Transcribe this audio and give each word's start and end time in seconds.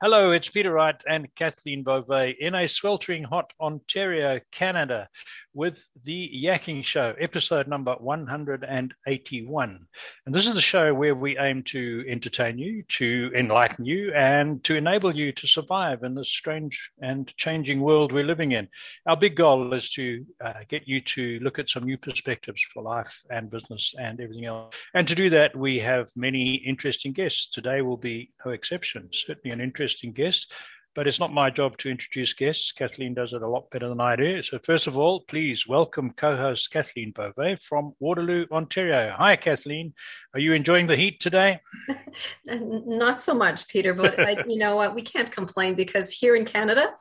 Hello, 0.00 0.30
it's 0.30 0.48
Peter 0.48 0.74
Wright 0.74 0.94
and 1.08 1.26
Kathleen 1.34 1.82
Beauvais 1.82 2.36
in 2.38 2.54
a 2.54 2.68
sweltering 2.68 3.24
hot 3.24 3.52
Ontario, 3.60 4.38
Canada, 4.52 5.08
with 5.54 5.84
the 6.04 6.30
Yakking 6.32 6.84
Show, 6.84 7.16
episode 7.18 7.66
number 7.66 7.96
181. 7.98 9.86
And 10.24 10.32
this 10.32 10.46
is 10.46 10.56
a 10.56 10.60
show 10.60 10.94
where 10.94 11.16
we 11.16 11.36
aim 11.36 11.64
to 11.64 12.04
entertain 12.08 12.58
you, 12.58 12.84
to 12.90 13.32
enlighten 13.34 13.84
you, 13.84 14.12
and 14.14 14.62
to 14.62 14.76
enable 14.76 15.12
you 15.16 15.32
to 15.32 15.48
survive 15.48 16.04
in 16.04 16.14
this 16.14 16.28
strange 16.28 16.92
and 17.02 17.36
changing 17.36 17.80
world 17.80 18.12
we're 18.12 18.22
living 18.22 18.52
in. 18.52 18.68
Our 19.04 19.16
big 19.16 19.34
goal 19.34 19.74
is 19.74 19.90
to 19.94 20.24
uh, 20.40 20.60
get 20.68 20.86
you 20.86 21.00
to 21.00 21.40
look 21.40 21.58
at 21.58 21.70
some 21.70 21.82
new 21.82 21.98
perspectives 21.98 22.64
for 22.72 22.84
life 22.84 23.20
and 23.30 23.50
business 23.50 23.96
and 23.98 24.20
everything 24.20 24.44
else. 24.44 24.76
And 24.94 25.08
to 25.08 25.16
do 25.16 25.28
that, 25.30 25.56
we 25.56 25.80
have 25.80 26.08
many 26.14 26.54
interesting 26.54 27.12
guests. 27.12 27.50
Today 27.50 27.82
will 27.82 27.96
be 27.96 28.30
no 28.46 28.52
exception, 28.52 29.08
certainly 29.12 29.52
an 29.52 29.60
interesting 29.60 29.87
interesting 29.88 30.12
guest, 30.12 30.52
but 30.94 31.06
it's 31.06 31.18
not 31.18 31.32
my 31.32 31.48
job 31.48 31.78
to 31.78 31.88
introduce 31.88 32.34
guests. 32.34 32.72
Kathleen 32.72 33.14
does 33.14 33.32
it 33.32 33.40
a 33.40 33.48
lot 33.48 33.70
better 33.70 33.88
than 33.88 34.02
I 34.02 34.16
do. 34.16 34.42
So, 34.42 34.58
first 34.58 34.86
of 34.86 34.98
all, 34.98 35.22
please 35.22 35.66
welcome 35.66 36.10
co 36.10 36.36
host 36.36 36.70
Kathleen 36.70 37.10
Beauvais 37.12 37.56
from 37.56 37.94
Waterloo, 37.98 38.44
Ontario. 38.52 39.14
Hi, 39.16 39.34
Kathleen. 39.36 39.94
Are 40.34 40.40
you 40.40 40.52
enjoying 40.52 40.88
the 40.88 40.96
heat 40.96 41.20
today? 41.20 41.60
Not 42.46 43.22
so 43.22 43.32
much, 43.32 43.66
Peter, 43.68 43.94
but 43.94 44.20
I, 44.20 44.44
you 44.46 44.58
know 44.58 44.76
what? 44.76 44.94
We 44.94 45.00
can't 45.00 45.30
complain 45.30 45.74
because 45.74 46.12
here 46.12 46.36
in 46.36 46.44
Canada, 46.44 46.92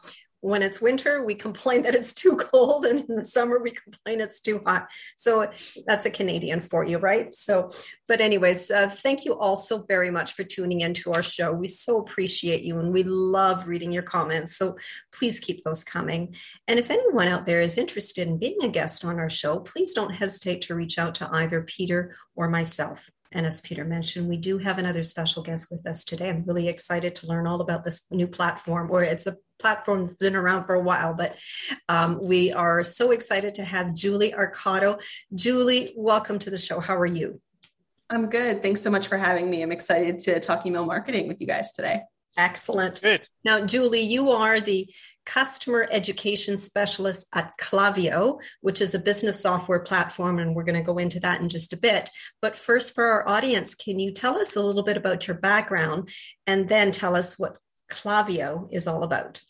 when 0.41 0.61
it's 0.61 0.81
winter, 0.81 1.25
we 1.25 1.35
complain 1.35 1.81
that 1.81 1.95
it's 1.95 2.13
too 2.13 2.35
cold, 2.35 2.85
and 2.85 3.01
in 3.01 3.15
the 3.15 3.25
summer, 3.25 3.59
we 3.59 3.71
complain 3.71 4.21
it's 4.21 4.39
too 4.39 4.61
hot. 4.65 4.89
So 5.17 5.49
that's 5.87 6.05
a 6.05 6.11
Canadian 6.11 6.61
for 6.61 6.85
you, 6.85 6.97
right? 6.97 7.33
So, 7.35 7.69
but, 8.07 8.21
anyways, 8.21 8.69
uh, 8.71 8.89
thank 8.89 9.25
you 9.25 9.37
all 9.37 9.55
so 9.55 9.83
very 9.87 10.11
much 10.11 10.33
for 10.33 10.43
tuning 10.43 10.81
into 10.81 11.13
our 11.13 11.23
show. 11.23 11.51
We 11.51 11.67
so 11.67 11.99
appreciate 11.99 12.63
you, 12.63 12.79
and 12.79 12.93
we 12.93 13.03
love 13.03 13.67
reading 13.67 13.91
your 13.91 14.03
comments. 14.03 14.55
So 14.55 14.77
please 15.13 15.39
keep 15.39 15.63
those 15.63 15.83
coming. 15.83 16.35
And 16.67 16.79
if 16.79 16.91
anyone 16.91 17.27
out 17.27 17.45
there 17.45 17.61
is 17.61 17.77
interested 17.77 18.27
in 18.27 18.37
being 18.37 18.63
a 18.63 18.69
guest 18.69 19.03
on 19.03 19.19
our 19.19 19.29
show, 19.29 19.59
please 19.59 19.93
don't 19.93 20.15
hesitate 20.15 20.61
to 20.61 20.75
reach 20.75 20.99
out 20.99 21.15
to 21.15 21.29
either 21.31 21.61
Peter 21.61 22.15
or 22.35 22.47
myself. 22.47 23.09
And 23.33 23.45
as 23.45 23.59
Peter 23.59 23.83
mentioned, 23.83 24.29
we 24.29 24.37
do 24.37 24.57
have 24.59 24.77
another 24.77 25.03
special 25.03 25.43
guest 25.43 25.67
with 25.69 25.85
us 25.85 26.05
today. 26.05 26.29
I'm 26.29 26.45
really 26.45 26.69
excited 26.69 27.13
to 27.15 27.27
learn 27.27 27.45
all 27.45 27.59
about 27.59 27.83
this 27.83 28.03
new 28.09 28.27
platform, 28.27 28.89
or 28.89 29.03
it's 29.03 29.27
a 29.27 29.35
platform 29.59 30.07
that's 30.07 30.17
been 30.17 30.35
around 30.35 30.65
for 30.65 30.75
a 30.75 30.81
while, 30.81 31.13
but 31.13 31.35
um, 31.89 32.19
we 32.21 32.51
are 32.51 32.83
so 32.83 33.11
excited 33.11 33.55
to 33.55 33.63
have 33.63 33.93
Julie 33.93 34.31
Accardo. 34.31 35.01
Julie, 35.33 35.93
welcome 35.95 36.39
to 36.39 36.49
the 36.49 36.57
show. 36.57 36.79
How 36.79 36.95
are 36.97 37.05
you? 37.05 37.41
I'm 38.09 38.29
good. 38.29 38.61
Thanks 38.61 38.81
so 38.81 38.89
much 38.89 39.07
for 39.07 39.17
having 39.17 39.49
me. 39.49 39.61
I'm 39.61 39.71
excited 39.71 40.19
to 40.19 40.39
talk 40.39 40.65
email 40.65 40.85
marketing 40.85 41.27
with 41.27 41.41
you 41.41 41.47
guys 41.47 41.73
today. 41.73 42.03
Excellent. 42.37 43.01
Good. 43.01 43.27
Now, 43.43 43.65
Julie, 43.65 44.01
you 44.01 44.29
are 44.29 44.61
the 44.61 44.87
customer 45.25 45.87
education 45.91 46.57
specialist 46.57 47.27
at 47.33 47.57
Clavio, 47.57 48.39
which 48.61 48.79
is 48.79 48.93
a 48.93 48.99
business 48.99 49.41
software 49.41 49.79
platform, 49.79 50.37
and 50.37 50.55
we're 50.55 50.63
going 50.63 50.75
to 50.77 50.85
go 50.85 50.99
into 50.99 51.19
that 51.21 51.41
in 51.41 51.49
just 51.49 51.73
a 51.73 51.77
bit. 51.77 52.11
But 52.41 52.55
first, 52.55 52.93
for 52.93 53.05
our 53.05 53.27
audience, 53.27 53.73
can 53.73 53.97
you 53.99 54.11
tell 54.13 54.37
us 54.37 54.55
a 54.55 54.61
little 54.61 54.83
bit 54.83 54.97
about 54.97 55.27
your 55.27 55.37
background 55.37 56.09
and 56.45 56.69
then 56.69 56.91
tell 56.91 57.15
us 57.15 57.39
what 57.39 57.57
Klaviyo 57.89 58.67
is 58.71 58.87
all 58.87 59.03
about? 59.03 59.41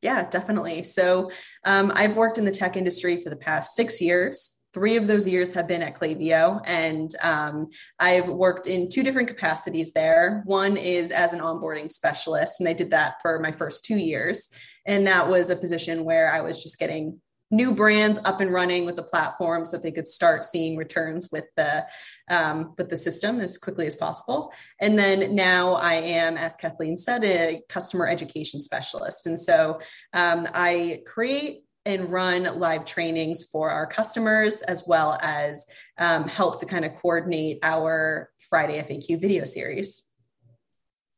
Yeah, 0.00 0.28
definitely. 0.28 0.82
So 0.82 1.30
um, 1.64 1.92
I've 1.94 2.16
worked 2.16 2.38
in 2.38 2.44
the 2.44 2.50
tech 2.50 2.76
industry 2.76 3.20
for 3.20 3.30
the 3.30 3.36
past 3.36 3.74
six 3.74 4.00
years. 4.00 4.60
Three 4.74 4.96
of 4.96 5.06
those 5.06 5.28
years 5.28 5.52
have 5.52 5.68
been 5.68 5.82
at 5.82 5.98
Klaviyo, 5.98 6.60
and 6.64 7.14
um, 7.22 7.68
I've 7.98 8.26
worked 8.26 8.66
in 8.66 8.88
two 8.88 9.02
different 9.02 9.28
capacities 9.28 9.92
there. 9.92 10.42
One 10.46 10.78
is 10.78 11.10
as 11.10 11.34
an 11.34 11.40
onboarding 11.40 11.90
specialist, 11.90 12.58
and 12.58 12.68
I 12.68 12.72
did 12.72 12.90
that 12.90 13.16
for 13.20 13.38
my 13.38 13.52
first 13.52 13.84
two 13.84 13.98
years. 13.98 14.48
And 14.86 15.06
that 15.06 15.28
was 15.28 15.50
a 15.50 15.56
position 15.56 16.04
where 16.04 16.32
I 16.32 16.40
was 16.40 16.62
just 16.62 16.78
getting 16.78 17.20
new 17.52 17.72
brands 17.72 18.18
up 18.24 18.40
and 18.40 18.52
running 18.52 18.86
with 18.86 18.96
the 18.96 19.02
platform 19.02 19.64
so 19.64 19.76
they 19.76 19.92
could 19.92 20.06
start 20.06 20.44
seeing 20.44 20.76
returns 20.76 21.28
with 21.30 21.44
the 21.56 21.86
um, 22.30 22.74
with 22.78 22.88
the 22.88 22.96
system 22.96 23.40
as 23.40 23.58
quickly 23.58 23.86
as 23.86 23.94
possible. 23.94 24.52
And 24.80 24.98
then 24.98 25.34
now 25.34 25.74
i 25.74 25.94
am 25.94 26.36
as 26.36 26.56
kathleen 26.56 26.96
said 26.96 27.22
a 27.22 27.60
customer 27.68 28.08
education 28.08 28.60
specialist. 28.60 29.26
And 29.26 29.38
so 29.38 29.80
um, 30.14 30.48
i 30.54 31.02
create 31.06 31.64
and 31.84 32.10
run 32.12 32.58
live 32.58 32.84
trainings 32.84 33.44
for 33.44 33.68
our 33.68 33.86
customers 33.86 34.62
as 34.62 34.84
well 34.86 35.18
as 35.20 35.66
um, 35.98 36.28
help 36.28 36.60
to 36.60 36.66
kind 36.66 36.84
of 36.84 36.94
coordinate 36.96 37.58
our 37.62 38.30
friday 38.48 38.80
faq 38.80 39.20
video 39.20 39.44
series. 39.44 40.04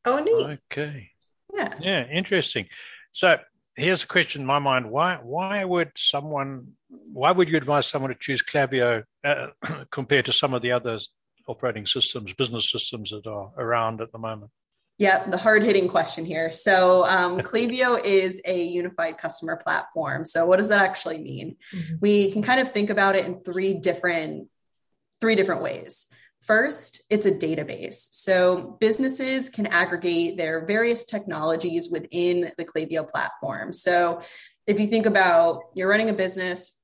Oh 0.05 0.19
neat. 0.19 0.59
Okay. 0.73 1.11
Yeah. 1.55 1.73
Yeah 1.81 2.07
interesting. 2.09 2.67
So 3.13 3.39
here's 3.77 4.05
a 4.05 4.07
question 4.07 4.43
in 4.43 4.47
my 4.47 4.59
mind: 4.59 4.91
Why 4.91 5.19
why 5.23 5.65
would 5.65 5.93
someone 5.97 6.73
why 6.89 7.33
would 7.33 7.49
you 7.49 7.57
advise 7.57 7.87
someone 7.87 8.11
to 8.11 8.17
choose 8.19 8.43
Klaviyo 8.43 9.05
uh, 9.25 9.49
compared 9.91 10.27
to 10.27 10.33
some 10.33 10.55
of 10.55 10.63
the 10.63 10.73
other 10.73 10.99
operating 11.47 11.87
systems, 11.87 12.33
business 12.33 12.71
systems 12.71 13.11
that 13.11 13.27
are 13.27 13.51
around 13.57 14.01
at 14.01 14.13
the 14.13 14.19
moment? 14.19 14.51
Yeah, 14.97 15.29
the 15.29 15.37
hard 15.37 15.65
hitting 15.65 15.89
question 15.89 16.25
here. 16.25 16.51
So, 16.51 17.05
um, 17.07 17.39
Klaviyo 17.41 18.03
is 18.05 18.41
a 18.45 18.63
unified 18.63 19.19
customer 19.19 19.57
platform. 19.57 20.25
So, 20.25 20.47
what 20.47 20.59
does 20.59 20.69
that 20.69 20.83
actually 20.83 21.19
mean? 21.19 21.57
Mm-hmm. 21.73 21.95
We 22.01 22.31
can 22.31 22.43
kind 22.43 22.61
of 22.61 22.71
think 22.71 22.91
about 22.91 23.17
it 23.17 23.27
in 23.27 23.41
three 23.41 23.75
different 23.75 24.49
three 25.21 25.35
different 25.35 25.63
ways. 25.63 26.07
First, 26.47 27.05
it's 27.09 27.25
a 27.25 27.33
database. 27.33 28.09
So 28.13 28.77
businesses 28.79 29.49
can 29.49 29.67
aggregate 29.67 30.37
their 30.37 30.67
various 30.67 31.05
technologies 31.05 31.91
within 31.91 32.53
the 32.59 32.65
Klaviyo 32.67 33.09
platform. 33.09 33.73
So 33.73 34.21
if 34.67 34.79
you 34.79 34.87
think 34.87 35.07
about 35.07 35.63
you're 35.75 35.89
running 35.89 36.11
a 36.11 36.15
business, 36.15 36.79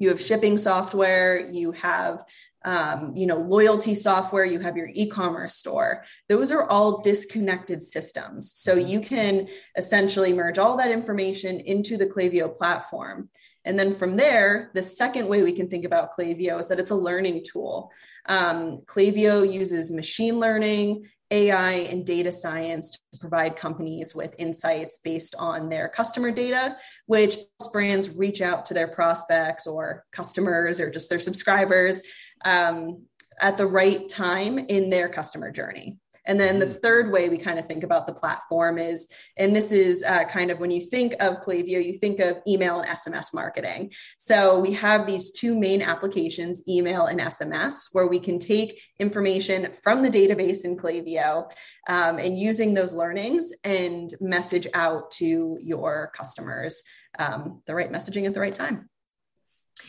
you 0.00 0.08
have 0.08 0.20
shipping 0.20 0.58
software, 0.58 1.38
you 1.38 1.70
have 1.72 2.24
um, 2.64 3.16
you 3.16 3.26
know 3.26 3.38
loyalty 3.38 3.94
software 3.94 4.44
you 4.44 4.60
have 4.60 4.76
your 4.76 4.90
e-commerce 4.92 5.54
store 5.54 6.04
those 6.28 6.52
are 6.52 6.68
all 6.68 7.00
disconnected 7.00 7.80
systems 7.80 8.52
so 8.54 8.74
you 8.74 9.00
can 9.00 9.48
essentially 9.78 10.34
merge 10.34 10.58
all 10.58 10.76
that 10.76 10.90
information 10.90 11.58
into 11.60 11.96
the 11.96 12.04
Klaviyo 12.04 12.54
platform 12.54 13.30
and 13.64 13.78
then 13.78 13.92
from 13.92 14.16
there, 14.16 14.70
the 14.74 14.82
second 14.82 15.28
way 15.28 15.42
we 15.42 15.52
can 15.52 15.68
think 15.68 15.84
about 15.84 16.16
Klaviyo 16.16 16.58
is 16.58 16.68
that 16.68 16.80
it's 16.80 16.90
a 16.90 16.96
learning 16.96 17.44
tool. 17.50 17.92
Um, 18.26 18.78
Klaviyo 18.86 19.50
uses 19.50 19.90
machine 19.90 20.40
learning, 20.40 21.06
AI, 21.30 21.72
and 21.72 22.06
data 22.06 22.32
science 22.32 22.98
to 23.12 23.18
provide 23.18 23.56
companies 23.56 24.14
with 24.14 24.34
insights 24.38 25.00
based 25.04 25.34
on 25.38 25.68
their 25.68 25.88
customer 25.88 26.30
data, 26.30 26.76
which 27.06 27.34
helps 27.34 27.72
brands 27.72 28.10
reach 28.10 28.40
out 28.40 28.64
to 28.66 28.74
their 28.74 28.88
prospects 28.88 29.66
or 29.66 30.04
customers 30.10 30.80
or 30.80 30.90
just 30.90 31.10
their 31.10 31.20
subscribers 31.20 32.00
um, 32.44 33.02
at 33.40 33.58
the 33.58 33.66
right 33.66 34.08
time 34.08 34.58
in 34.58 34.90
their 34.90 35.08
customer 35.08 35.50
journey. 35.50 35.98
And 36.30 36.38
then 36.38 36.60
the 36.60 36.66
mm-hmm. 36.66 36.74
third 36.74 37.10
way 37.10 37.28
we 37.28 37.38
kind 37.38 37.58
of 37.58 37.66
think 37.66 37.82
about 37.82 38.06
the 38.06 38.12
platform 38.12 38.78
is, 38.78 39.08
and 39.36 39.54
this 39.54 39.72
is 39.72 40.04
uh, 40.04 40.22
kind 40.26 40.52
of 40.52 40.60
when 40.60 40.70
you 40.70 40.80
think 40.80 41.14
of 41.18 41.40
Klaviyo, 41.42 41.84
you 41.84 41.94
think 41.94 42.20
of 42.20 42.38
email 42.46 42.78
and 42.78 42.88
SMS 42.88 43.34
marketing. 43.34 43.92
So 44.16 44.60
we 44.60 44.72
have 44.74 45.08
these 45.08 45.32
two 45.32 45.58
main 45.58 45.82
applications, 45.82 46.62
email 46.68 47.06
and 47.06 47.18
SMS, 47.18 47.88
where 47.90 48.06
we 48.06 48.20
can 48.20 48.38
take 48.38 48.80
information 49.00 49.72
from 49.82 50.02
the 50.02 50.08
database 50.08 50.64
in 50.64 50.76
Klaviyo 50.76 51.50
um, 51.88 52.18
and 52.18 52.38
using 52.38 52.74
those 52.74 52.94
learnings 52.94 53.50
and 53.64 54.14
message 54.20 54.68
out 54.72 55.10
to 55.12 55.58
your 55.60 56.12
customers 56.14 56.84
um, 57.18 57.60
the 57.66 57.74
right 57.74 57.90
messaging 57.90 58.26
at 58.26 58.34
the 58.34 58.40
right 58.40 58.54
time. 58.54 58.88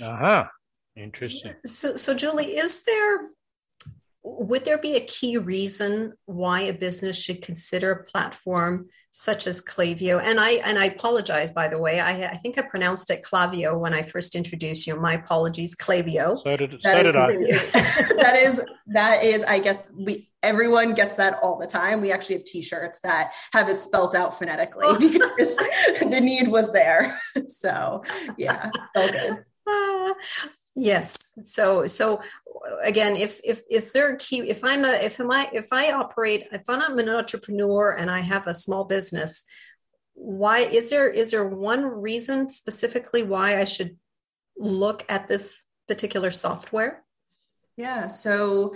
Uh 0.02 0.18
huh. 0.18 0.44
Interesting. 0.96 1.54
So, 1.68 1.96
so 1.98 2.16
Julie, 2.16 2.58
is 2.58 2.84
there 2.84 3.28
would 4.24 4.66
there 4.66 4.78
be 4.78 4.96
a 4.96 5.06
key 5.06 5.38
reason 5.38 6.14
why 6.26 6.62
a 6.62 6.74
business 6.74 7.22
should 7.22 7.42
consider 7.42 7.92
a 7.92 8.04
platform 8.04 8.88
such 9.10 9.48
as 9.48 9.64
Clavio? 9.64 10.22
And 10.22 10.40
I 10.40 10.52
and 10.52 10.78
I 10.78 10.86
apologize, 10.86 11.52
by 11.52 11.68
the 11.68 11.80
way. 11.80 12.00
I, 12.00 12.30
I 12.30 12.38
think 12.38 12.58
I 12.58 12.62
pronounced 12.62 13.10
it 13.10 13.24
Clavio 13.24 13.80
when 13.80 13.94
I 13.94 14.04
first 14.04 14.36
introduced 14.36 14.86
you. 14.86 14.96
My 15.00 15.16
apologies, 15.16 15.76
Clavio. 15.76 16.40
So 16.40 16.56
did, 16.56 16.72
that 16.84 16.98
so 16.98 17.04
did 17.04 17.16
I. 17.16 17.32
that 18.22 18.36
is 18.44 18.62
that 18.88 19.24
is. 19.24 19.44
I 19.44 19.60
get 19.60 19.88
we 19.92 20.30
everyone 20.44 20.94
gets 20.94 21.16
that 21.16 21.40
all 21.42 21.58
the 21.58 21.68
time. 21.68 22.00
We 22.00 22.12
actually 22.12 22.36
have 22.36 22.46
T-shirts 22.46 23.00
that 23.02 23.32
have 23.54 23.70
it 23.70 23.78
spelt 23.78 24.14
out 24.14 24.38
phonetically 24.38 24.86
oh. 24.86 25.00
because 25.00 25.56
the 26.00 26.20
need 26.22 26.48
was 26.48 26.72
there. 26.72 27.20
So 27.48 28.04
yeah, 28.38 28.70
all 28.96 29.10
good. 29.10 29.46
Ah. 29.68 30.14
Yes. 30.76 31.38
So 31.44 31.86
so 31.88 32.22
again, 32.82 33.16
if 33.16 33.42
if 33.44 33.62
is 33.70 33.92
there 33.92 34.14
a 34.14 34.18
key 34.18 34.50
if 34.50 34.64
I'm 34.64 34.86
a 34.86 34.92
if 34.92 35.20
am 35.20 35.32
I 35.32 35.50
if 35.52 35.68
I 35.72 35.92
operate 35.92 36.48
if 36.52 36.64
I'm 36.70 36.98
an 36.98 37.10
entrepreneur 37.10 37.92
and 37.92 38.10
I 38.10 38.22
have 38.22 38.48
a 38.48 38.54
small 38.54 38.86
business, 38.86 39.44
why 40.14 40.60
is 40.60 40.90
there 40.90 41.10
is 41.10 41.32
there 41.32 41.48
one 41.48 41.84
reason 41.84 42.48
specifically 42.50 43.24
why 43.24 43.60
I 43.60 43.66
should 43.66 43.98
look 44.58 45.04
at 45.10 45.28
this 45.28 45.66
particular 45.88 46.32
software? 46.32 47.04
Yeah. 47.76 48.08
So 48.08 48.76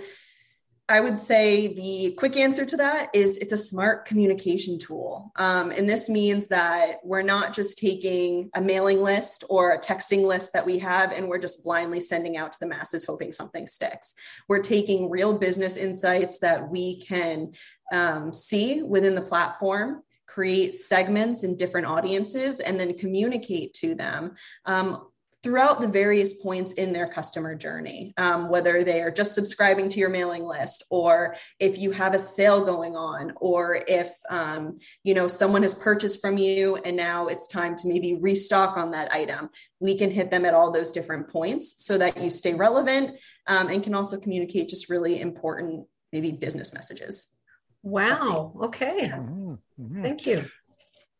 I 0.88 1.00
would 1.00 1.18
say 1.18 1.74
the 1.74 2.14
quick 2.16 2.36
answer 2.36 2.64
to 2.64 2.76
that 2.76 3.10
is 3.12 3.38
it's 3.38 3.52
a 3.52 3.56
smart 3.56 4.04
communication 4.04 4.78
tool. 4.78 5.32
Um, 5.34 5.72
and 5.72 5.88
this 5.88 6.08
means 6.08 6.46
that 6.48 6.98
we're 7.02 7.22
not 7.22 7.52
just 7.52 7.78
taking 7.78 8.50
a 8.54 8.60
mailing 8.60 9.02
list 9.02 9.42
or 9.50 9.72
a 9.72 9.80
texting 9.80 10.24
list 10.24 10.52
that 10.52 10.64
we 10.64 10.78
have 10.78 11.10
and 11.10 11.28
we're 11.28 11.40
just 11.40 11.64
blindly 11.64 12.00
sending 12.00 12.36
out 12.36 12.52
to 12.52 12.58
the 12.60 12.66
masses 12.66 13.04
hoping 13.04 13.32
something 13.32 13.66
sticks. 13.66 14.14
We're 14.48 14.62
taking 14.62 15.10
real 15.10 15.36
business 15.36 15.76
insights 15.76 16.38
that 16.38 16.70
we 16.70 17.00
can 17.00 17.52
um, 17.92 18.32
see 18.32 18.82
within 18.82 19.16
the 19.16 19.22
platform 19.22 20.02
create 20.26 20.74
segments 20.74 21.44
in 21.44 21.56
different 21.56 21.86
audiences 21.86 22.60
and 22.60 22.78
then 22.78 22.96
communicate 22.98 23.72
to 23.72 23.94
them 23.94 24.34
um, 24.66 25.06
throughout 25.42 25.80
the 25.80 25.88
various 25.88 26.34
points 26.34 26.72
in 26.72 26.92
their 26.92 27.08
customer 27.08 27.54
journey, 27.54 28.12
um, 28.16 28.48
whether 28.48 28.82
they 28.82 29.00
are 29.00 29.10
just 29.10 29.34
subscribing 29.34 29.88
to 29.88 30.00
your 30.00 30.08
mailing 30.08 30.44
list, 30.44 30.84
or 30.90 31.36
if 31.60 31.78
you 31.78 31.90
have 31.92 32.14
a 32.14 32.18
sale 32.18 32.64
going 32.64 32.96
on, 32.96 33.32
or 33.36 33.84
if 33.86 34.12
um, 34.28 34.76
you 35.04 35.14
know 35.14 35.28
someone 35.28 35.62
has 35.62 35.74
purchased 35.74 36.20
from 36.20 36.36
you 36.38 36.76
and 36.76 36.96
now 36.96 37.28
it's 37.28 37.48
time 37.48 37.76
to 37.76 37.88
maybe 37.88 38.14
restock 38.14 38.76
on 38.76 38.90
that 38.90 39.12
item. 39.12 39.48
We 39.80 39.96
can 39.96 40.10
hit 40.10 40.30
them 40.30 40.44
at 40.44 40.54
all 40.54 40.70
those 40.70 40.92
different 40.92 41.28
points 41.28 41.84
so 41.84 41.96
that 41.98 42.16
you 42.16 42.30
stay 42.30 42.54
relevant 42.54 43.18
um, 43.46 43.68
and 43.68 43.82
can 43.82 43.94
also 43.94 44.18
communicate 44.18 44.68
just 44.68 44.88
really 44.90 45.20
important 45.20 45.86
maybe 46.12 46.32
business 46.32 46.72
messages. 46.72 47.34
Wow. 47.82 48.52
Okay. 48.64 49.10
Mm-hmm. 49.10 49.54
Mm-hmm. 49.80 50.02
Thank 50.02 50.26
you. 50.26 50.46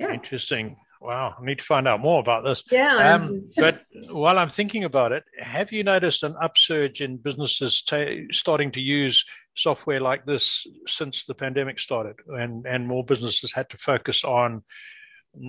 Yeah. 0.01 0.12
Interesting. 0.12 0.77
Wow, 1.01 1.35
I 1.39 1.45
need 1.45 1.59
to 1.59 1.65
find 1.65 1.87
out 1.87 2.01
more 2.01 2.21
about 2.21 2.45
this. 2.45 2.65
Yeah. 2.71 3.15
Um, 3.15 3.45
but 3.57 3.83
while 4.11 4.39
I'm 4.39 4.49
thinking 4.49 4.85
about 4.85 5.13
it, 5.13 5.25
have 5.39 5.71
you 5.73 5.85
noticed 5.85 6.23
an 6.23 6.35
upsurge 6.41 7.01
in 7.01 7.19
businesses 7.19 7.83
t- 7.83 8.27
starting 8.31 8.73
to 8.73 8.81
use 8.81 9.25
software 9.55 10.01
like 10.01 10.25
this 10.25 10.67
since 10.87 11.25
the 11.25 11.35
pandemic 11.35 11.79
started, 11.79 12.17
and 12.29 12.67
and 12.67 12.87
more 12.89 13.05
businesses 13.05 13.53
had 13.53 13.69
to 13.71 13.79
focus 13.79 14.25
on 14.25 14.63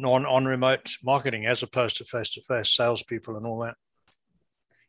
on 0.04 0.26
on 0.26 0.46
remote 0.46 0.92
marketing 1.04 1.46
as 1.46 1.64
opposed 1.64 1.98
to 1.98 2.06
face 2.06 2.32
to 2.32 2.42
face 2.42 2.76
salespeople 2.76 3.38
and 3.38 3.46
all 3.46 3.60
that? 3.60 3.76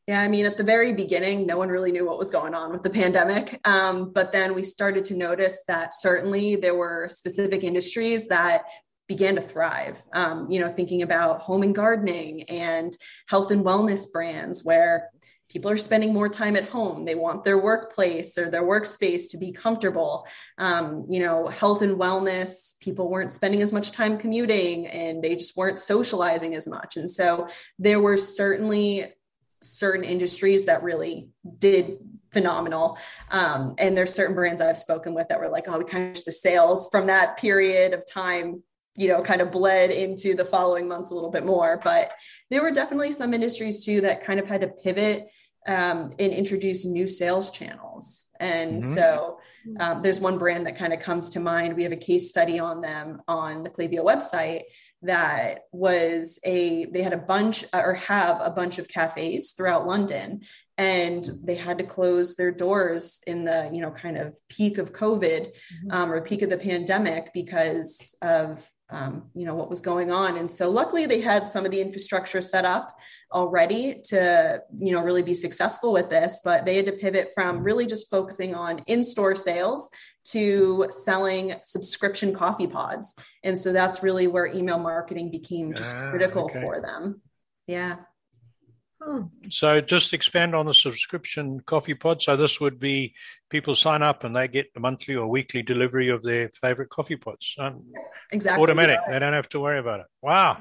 Yeah, 0.08 0.22
I 0.22 0.28
mean, 0.28 0.46
at 0.46 0.56
the 0.56 0.64
very 0.64 0.94
beginning, 0.94 1.46
no 1.46 1.58
one 1.58 1.68
really 1.68 1.92
knew 1.92 2.06
what 2.06 2.16
was 2.16 2.30
going 2.30 2.54
on 2.54 2.72
with 2.72 2.82
the 2.82 2.88
pandemic. 2.88 3.60
Um, 3.64 4.10
but 4.10 4.32
then 4.32 4.54
we 4.54 4.64
started 4.64 5.04
to 5.04 5.14
notice 5.14 5.64
that 5.68 5.92
certainly 5.92 6.56
there 6.56 6.74
were 6.74 7.08
specific 7.10 7.62
industries 7.62 8.26
that 8.28 8.62
began 9.08 9.34
to 9.34 9.40
thrive. 9.40 10.02
Um, 10.12 10.50
you 10.50 10.60
know, 10.60 10.68
thinking 10.68 11.02
about 11.02 11.40
home 11.40 11.62
and 11.62 11.74
gardening 11.74 12.42
and 12.44 12.96
health 13.26 13.50
and 13.50 13.64
wellness 13.64 14.10
brands 14.12 14.64
where 14.64 15.10
people 15.48 15.70
are 15.70 15.78
spending 15.78 16.12
more 16.12 16.28
time 16.28 16.56
at 16.56 16.68
home. 16.68 17.04
They 17.04 17.14
want 17.14 17.42
their 17.42 17.58
workplace 17.58 18.36
or 18.36 18.50
their 18.50 18.62
workspace 18.62 19.30
to 19.30 19.38
be 19.38 19.50
comfortable. 19.50 20.26
Um, 20.58 21.06
you 21.08 21.20
know 21.20 21.48
health 21.48 21.82
and 21.82 21.98
wellness 21.98 22.78
people 22.80 23.08
weren't 23.08 23.32
spending 23.32 23.62
as 23.62 23.72
much 23.72 23.92
time 23.92 24.18
commuting 24.18 24.86
and 24.86 25.22
they 25.22 25.34
just 25.34 25.56
weren't 25.56 25.78
socializing 25.78 26.54
as 26.54 26.68
much. 26.68 26.96
And 26.96 27.10
so 27.10 27.48
there 27.78 28.00
were 28.00 28.18
certainly 28.18 29.06
certain 29.60 30.04
industries 30.04 30.66
that 30.66 30.82
really 30.82 31.30
did 31.56 31.98
phenomenal. 32.30 32.98
Um, 33.30 33.74
and 33.78 33.96
there's 33.96 34.12
certain 34.12 34.34
brands 34.34 34.60
i've 34.60 34.76
spoken 34.76 35.14
with 35.14 35.28
that 35.28 35.40
were 35.40 35.48
like 35.48 35.64
oh 35.66 35.78
we 35.78 35.84
kind 35.84 36.14
of 36.14 36.24
the 36.24 36.32
sales 36.32 36.88
from 36.90 37.06
that 37.06 37.38
period 37.38 37.94
of 37.94 38.04
time 38.06 38.62
you 38.98 39.08
know, 39.08 39.22
kind 39.22 39.40
of 39.40 39.50
bled 39.50 39.90
into 39.90 40.34
the 40.34 40.44
following 40.44 40.88
months 40.88 41.12
a 41.12 41.14
little 41.14 41.30
bit 41.30 41.46
more. 41.46 41.80
But 41.82 42.10
there 42.50 42.62
were 42.62 42.72
definitely 42.72 43.12
some 43.12 43.32
industries 43.32 43.84
too 43.84 44.00
that 44.02 44.24
kind 44.24 44.40
of 44.40 44.46
had 44.46 44.60
to 44.62 44.68
pivot 44.68 45.28
um, 45.68 46.12
and 46.18 46.32
introduce 46.32 46.84
new 46.84 47.06
sales 47.06 47.50
channels. 47.50 48.26
And 48.40 48.82
mm-hmm. 48.82 48.92
so 48.94 49.38
um, 49.80 50.02
there's 50.02 50.18
one 50.18 50.38
brand 50.38 50.66
that 50.66 50.76
kind 50.76 50.92
of 50.92 51.00
comes 51.00 51.28
to 51.30 51.40
mind. 51.40 51.76
We 51.76 51.82
have 51.84 51.92
a 51.92 51.96
case 51.96 52.30
study 52.30 52.58
on 52.58 52.80
them 52.80 53.22
on 53.28 53.62
the 53.62 53.70
Klaviyo 53.70 54.04
website 54.04 54.62
that 55.02 55.66
was 55.70 56.40
a 56.44 56.86
they 56.86 57.02
had 57.02 57.12
a 57.12 57.18
bunch 57.18 57.64
or 57.72 57.94
have 57.94 58.40
a 58.40 58.50
bunch 58.50 58.80
of 58.80 58.88
cafes 58.88 59.52
throughout 59.52 59.86
London 59.86 60.40
and 60.76 61.28
they 61.42 61.54
had 61.54 61.78
to 61.78 61.84
close 61.84 62.34
their 62.34 62.50
doors 62.50 63.20
in 63.26 63.44
the 63.44 63.70
you 63.72 63.80
know 63.80 63.92
kind 63.92 64.16
of 64.16 64.36
peak 64.48 64.78
of 64.78 64.92
covid 64.92 65.46
mm-hmm. 65.46 65.90
um, 65.90 66.10
or 66.10 66.20
peak 66.20 66.42
of 66.42 66.50
the 66.50 66.56
pandemic 66.56 67.30
because 67.32 68.16
of 68.22 68.68
um, 68.90 69.30
you 69.34 69.44
know 69.44 69.54
what 69.54 69.68
was 69.68 69.80
going 69.80 70.10
on. 70.10 70.38
And 70.38 70.50
so 70.50 70.70
luckily 70.70 71.06
they 71.06 71.20
had 71.20 71.48
some 71.48 71.64
of 71.64 71.70
the 71.70 71.80
infrastructure 71.80 72.40
set 72.40 72.64
up 72.64 72.98
already 73.32 74.00
to 74.04 74.62
you 74.78 74.92
know 74.92 75.02
really 75.02 75.22
be 75.22 75.34
successful 75.34 75.92
with 75.92 76.08
this 76.08 76.40
but 76.42 76.64
they 76.64 76.76
had 76.76 76.86
to 76.86 76.92
pivot 76.92 77.30
from 77.34 77.62
really 77.62 77.86
just 77.86 78.10
focusing 78.10 78.54
on 78.54 78.78
in-store 78.86 79.34
sales 79.34 79.90
to 80.24 80.86
selling 80.90 81.54
subscription 81.62 82.34
coffee 82.34 82.66
pods. 82.66 83.14
And 83.44 83.56
so 83.56 83.72
that's 83.72 84.02
really 84.02 84.26
where 84.26 84.46
email 84.46 84.78
marketing 84.78 85.30
became 85.30 85.72
just 85.72 85.94
ah, 85.96 86.10
critical 86.10 86.44
okay. 86.44 86.60
for 86.60 86.80
them. 86.80 87.22
Yeah 87.66 87.96
so 89.50 89.80
just 89.80 90.12
expand 90.12 90.54
on 90.54 90.66
the 90.66 90.74
subscription 90.74 91.60
coffee 91.60 91.94
pod. 91.94 92.22
So 92.22 92.36
this 92.36 92.60
would 92.60 92.78
be 92.78 93.14
people 93.48 93.74
sign 93.74 94.02
up 94.02 94.24
and 94.24 94.34
they 94.34 94.48
get 94.48 94.66
a 94.76 94.80
monthly 94.80 95.14
or 95.14 95.28
weekly 95.28 95.62
delivery 95.62 96.08
of 96.10 96.22
their 96.22 96.50
favorite 96.60 96.90
coffee 96.90 97.16
pods. 97.16 97.54
Um, 97.58 97.84
exactly. 98.32 98.62
Automatic. 98.62 98.98
They 99.08 99.18
don't 99.18 99.32
have 99.32 99.48
to 99.50 99.60
worry 99.60 99.78
about 99.78 100.00
it. 100.00 100.06
Wow. 100.22 100.58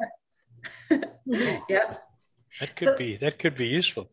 yep. 1.69 2.01
That 2.59 2.75
could 2.75 2.87
so, 2.89 2.97
be 2.97 3.17
that 3.17 3.39
could 3.39 3.55
be 3.55 3.67
useful. 3.67 4.09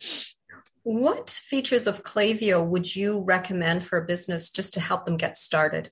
What 0.82 1.30
features 1.30 1.86
of 1.86 2.02
Klaviyo 2.02 2.64
would 2.64 2.94
you 2.94 3.20
recommend 3.20 3.84
for 3.84 3.98
a 3.98 4.04
business 4.04 4.50
just 4.50 4.74
to 4.74 4.80
help 4.80 5.06
them 5.06 5.16
get 5.16 5.36
started? 5.36 5.90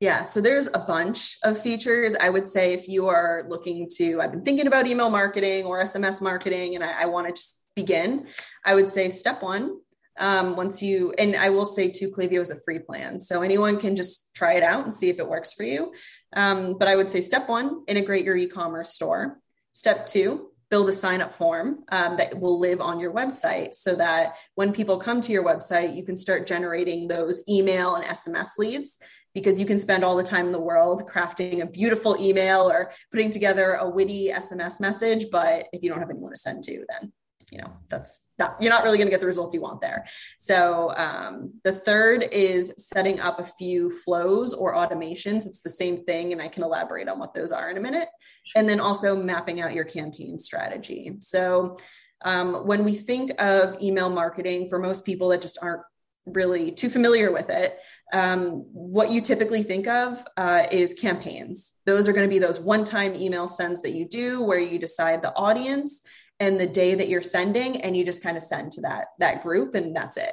Yeah, 0.00 0.24
so 0.24 0.40
there's 0.40 0.68
a 0.68 0.78
bunch 0.78 1.38
of 1.42 1.60
features. 1.60 2.14
I 2.14 2.30
would 2.30 2.46
say 2.46 2.72
if 2.72 2.86
you 2.86 3.08
are 3.08 3.44
looking 3.48 3.88
to, 3.96 4.20
I've 4.20 4.30
been 4.30 4.44
thinking 4.44 4.68
about 4.68 4.86
email 4.86 5.10
marketing 5.10 5.64
or 5.64 5.82
SMS 5.82 6.22
marketing, 6.22 6.76
and 6.76 6.84
I, 6.84 7.02
I 7.02 7.06
want 7.06 7.26
to 7.26 7.32
just 7.32 7.66
begin. 7.74 8.28
I 8.64 8.76
would 8.76 8.90
say 8.90 9.08
step 9.08 9.42
one, 9.42 9.78
um, 10.16 10.54
once 10.54 10.80
you, 10.80 11.12
and 11.18 11.34
I 11.34 11.50
will 11.50 11.64
say 11.64 11.90
too, 11.90 12.10
Klaviyo 12.10 12.40
is 12.40 12.52
a 12.52 12.60
free 12.60 12.78
plan, 12.78 13.18
so 13.18 13.42
anyone 13.42 13.78
can 13.78 13.96
just 13.96 14.32
try 14.36 14.54
it 14.54 14.62
out 14.62 14.84
and 14.84 14.94
see 14.94 15.08
if 15.08 15.18
it 15.18 15.28
works 15.28 15.52
for 15.52 15.64
you. 15.64 15.92
Um, 16.32 16.78
but 16.78 16.86
I 16.86 16.94
would 16.94 17.10
say 17.10 17.20
step 17.20 17.48
one, 17.48 17.82
integrate 17.88 18.24
your 18.24 18.36
e-commerce 18.36 18.90
store. 18.94 19.40
Step 19.72 20.06
two, 20.06 20.50
build 20.70 20.88
a 20.88 20.92
sign 20.92 21.20
up 21.20 21.34
form 21.34 21.84
um, 21.90 22.16
that 22.18 22.38
will 22.38 22.58
live 22.58 22.80
on 22.80 23.00
your 23.00 23.12
website 23.12 23.74
so 23.74 23.94
that 23.96 24.34
when 24.54 24.72
people 24.72 24.98
come 24.98 25.20
to 25.20 25.32
your 25.32 25.44
website, 25.44 25.96
you 25.96 26.04
can 26.04 26.16
start 26.16 26.46
generating 26.46 27.08
those 27.08 27.42
email 27.48 27.94
and 27.94 28.04
SMS 28.04 28.58
leads 28.58 28.98
because 29.34 29.60
you 29.60 29.66
can 29.66 29.78
spend 29.78 30.04
all 30.04 30.16
the 30.16 30.22
time 30.22 30.46
in 30.46 30.52
the 30.52 30.60
world 30.60 31.08
crafting 31.08 31.62
a 31.62 31.66
beautiful 31.66 32.16
email 32.20 32.70
or 32.70 32.90
putting 33.10 33.30
together 33.30 33.74
a 33.74 33.88
witty 33.88 34.30
SMS 34.30 34.80
message. 34.80 35.26
But 35.30 35.66
if 35.72 35.82
you 35.82 35.90
don't 35.90 36.00
have 36.00 36.10
anyone 36.10 36.30
to 36.30 36.36
send 36.36 36.62
to, 36.64 36.84
then 36.88 37.12
you 37.50 37.58
know 37.58 37.72
that's 37.88 38.22
not 38.38 38.60
you're 38.60 38.70
not 38.70 38.84
really 38.84 38.98
going 38.98 39.06
to 39.06 39.10
get 39.10 39.20
the 39.20 39.26
results 39.26 39.54
you 39.54 39.60
want 39.60 39.80
there. 39.80 40.06
So 40.38 40.94
um, 40.96 41.54
the 41.64 41.72
third 41.72 42.24
is 42.30 42.72
setting 42.76 43.20
up 43.20 43.40
a 43.40 43.44
few 43.44 43.90
flows 43.90 44.52
or 44.54 44.74
automations. 44.74 45.46
It's 45.46 45.60
the 45.60 45.70
same 45.70 46.04
thing 46.04 46.32
and 46.32 46.42
i 46.42 46.48
can 46.48 46.62
elaborate 46.62 47.08
on 47.08 47.18
what 47.18 47.34
those 47.34 47.52
are 47.52 47.70
in 47.70 47.76
a 47.76 47.80
minute. 47.80 48.08
And 48.54 48.68
then 48.68 48.80
also 48.80 49.16
mapping 49.16 49.60
out 49.60 49.72
your 49.72 49.84
campaign 49.84 50.38
strategy. 50.38 51.16
So 51.20 51.78
um, 52.22 52.66
when 52.66 52.84
we 52.84 52.96
think 52.96 53.32
of 53.40 53.80
email 53.80 54.10
marketing 54.10 54.68
for 54.68 54.78
most 54.78 55.04
people 55.04 55.28
that 55.28 55.42
just 55.42 55.58
aren't 55.62 55.82
really 56.26 56.72
too 56.72 56.90
familiar 56.90 57.32
with 57.32 57.48
it, 57.48 57.78
um, 58.12 58.64
what 58.72 59.10
you 59.10 59.20
typically 59.20 59.62
think 59.62 59.86
of 59.86 60.24
uh, 60.36 60.64
is 60.70 60.94
campaigns. 60.94 61.74
Those 61.84 62.08
are 62.08 62.12
going 62.12 62.28
to 62.28 62.32
be 62.32 62.38
those 62.38 62.58
one 62.58 62.84
time 62.84 63.14
email 63.14 63.48
sends 63.48 63.82
that 63.82 63.94
you 63.94 64.06
do 64.06 64.42
where 64.42 64.58
you 64.58 64.78
decide 64.78 65.22
the 65.22 65.34
audience 65.34 66.06
and 66.40 66.58
the 66.58 66.66
day 66.66 66.94
that 66.94 67.08
you're 67.08 67.22
sending 67.22 67.80
and 67.82 67.96
you 67.96 68.04
just 68.04 68.22
kind 68.22 68.36
of 68.36 68.42
send 68.42 68.72
to 68.72 68.80
that 68.82 69.06
that 69.18 69.42
group 69.42 69.74
and 69.74 69.94
that's 69.94 70.16
it. 70.16 70.32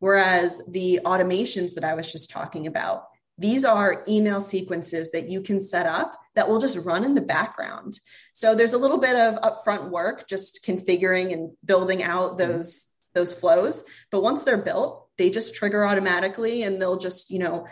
Whereas 0.00 0.66
the 0.72 1.00
automations 1.04 1.74
that 1.74 1.84
i 1.84 1.94
was 1.94 2.10
just 2.12 2.30
talking 2.30 2.66
about 2.66 3.04
these 3.38 3.64
are 3.64 4.04
email 4.08 4.40
sequences 4.40 5.10
that 5.10 5.28
you 5.28 5.40
can 5.40 5.60
set 5.60 5.86
up 5.86 6.18
that 6.34 6.48
will 6.48 6.60
just 6.60 6.84
run 6.84 7.04
in 7.04 7.14
the 7.14 7.20
background. 7.20 7.98
So 8.32 8.54
there's 8.54 8.74
a 8.74 8.78
little 8.78 8.98
bit 8.98 9.16
of 9.16 9.40
upfront 9.40 9.90
work 9.90 10.28
just 10.28 10.64
configuring 10.64 11.32
and 11.32 11.50
building 11.64 12.02
out 12.02 12.38
those 12.38 12.90
those 13.14 13.32
flows. 13.32 13.84
But 14.10 14.22
once 14.22 14.42
they're 14.42 14.56
built 14.56 15.03
they 15.18 15.30
just 15.30 15.54
trigger 15.54 15.86
automatically 15.86 16.62
and 16.62 16.80
they'll 16.80 16.98
just, 16.98 17.30
you 17.30 17.38
know, 17.38 17.66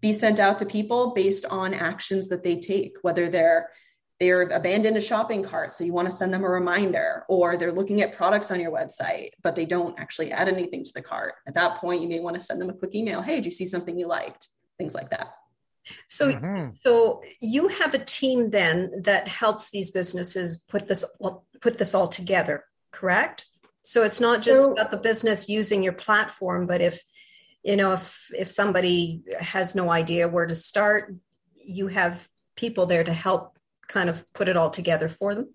be 0.00 0.12
sent 0.12 0.38
out 0.38 0.58
to 0.58 0.66
people 0.66 1.12
based 1.14 1.46
on 1.46 1.74
actions 1.74 2.28
that 2.28 2.44
they 2.44 2.58
take, 2.60 2.96
whether 3.02 3.28
they're 3.28 3.70
they're 4.18 4.42
abandoned 4.42 4.96
a 4.96 5.00
shopping 5.00 5.42
cart 5.42 5.72
so 5.72 5.84
you 5.84 5.92
want 5.92 6.08
to 6.08 6.14
send 6.14 6.32
them 6.32 6.42
a 6.42 6.48
reminder 6.48 7.24
or 7.28 7.56
they're 7.56 7.72
looking 7.72 8.00
at 8.00 8.16
products 8.16 8.50
on 8.50 8.58
your 8.58 8.72
website 8.72 9.30
but 9.42 9.54
they 9.54 9.66
don't 9.66 9.98
actually 9.98 10.32
add 10.32 10.48
anything 10.48 10.82
to 10.82 10.92
the 10.94 11.02
cart. 11.02 11.34
At 11.46 11.54
that 11.54 11.76
point 11.76 12.00
you 12.00 12.08
may 12.08 12.20
want 12.20 12.34
to 12.34 12.40
send 12.40 12.60
them 12.60 12.70
a 12.70 12.74
quick 12.74 12.94
email 12.94 13.20
hey 13.20 13.36
did 13.36 13.44
you 13.44 13.50
see 13.50 13.66
something 13.66 13.98
you 13.98 14.06
liked? 14.06 14.48
Things 14.78 14.94
like 14.94 15.10
that. 15.10 15.34
So 16.06 16.32
mm-hmm. 16.32 16.70
so 16.74 17.22
you 17.40 17.68
have 17.68 17.94
a 17.94 17.98
team 17.98 18.50
then 18.50 19.02
that 19.02 19.28
helps 19.28 19.70
these 19.70 19.90
businesses 19.90 20.64
put 20.68 20.88
this 20.88 21.04
put 21.60 21.78
this 21.78 21.94
all 21.94 22.08
together 22.08 22.64
correct 22.92 23.46
so 23.86 24.02
it's 24.02 24.20
not 24.20 24.42
just 24.42 24.64
so, 24.64 24.72
about 24.72 24.90
the 24.90 24.96
business 24.96 25.48
using 25.48 25.84
your 25.84 25.92
platform, 25.92 26.66
but 26.66 26.80
if 26.80 27.04
you 27.62 27.76
know 27.76 27.92
if 27.92 28.30
if 28.36 28.50
somebody 28.50 29.22
has 29.38 29.74
no 29.74 29.90
idea 29.90 30.28
where 30.28 30.46
to 30.46 30.54
start 30.54 31.14
you 31.54 31.88
have 31.88 32.28
people 32.56 32.86
there 32.86 33.02
to 33.02 33.12
help 33.12 33.58
kind 33.88 34.08
of 34.08 34.24
put 34.32 34.48
it 34.48 34.56
all 34.56 34.70
together 34.70 35.08
for 35.08 35.34
them 35.34 35.52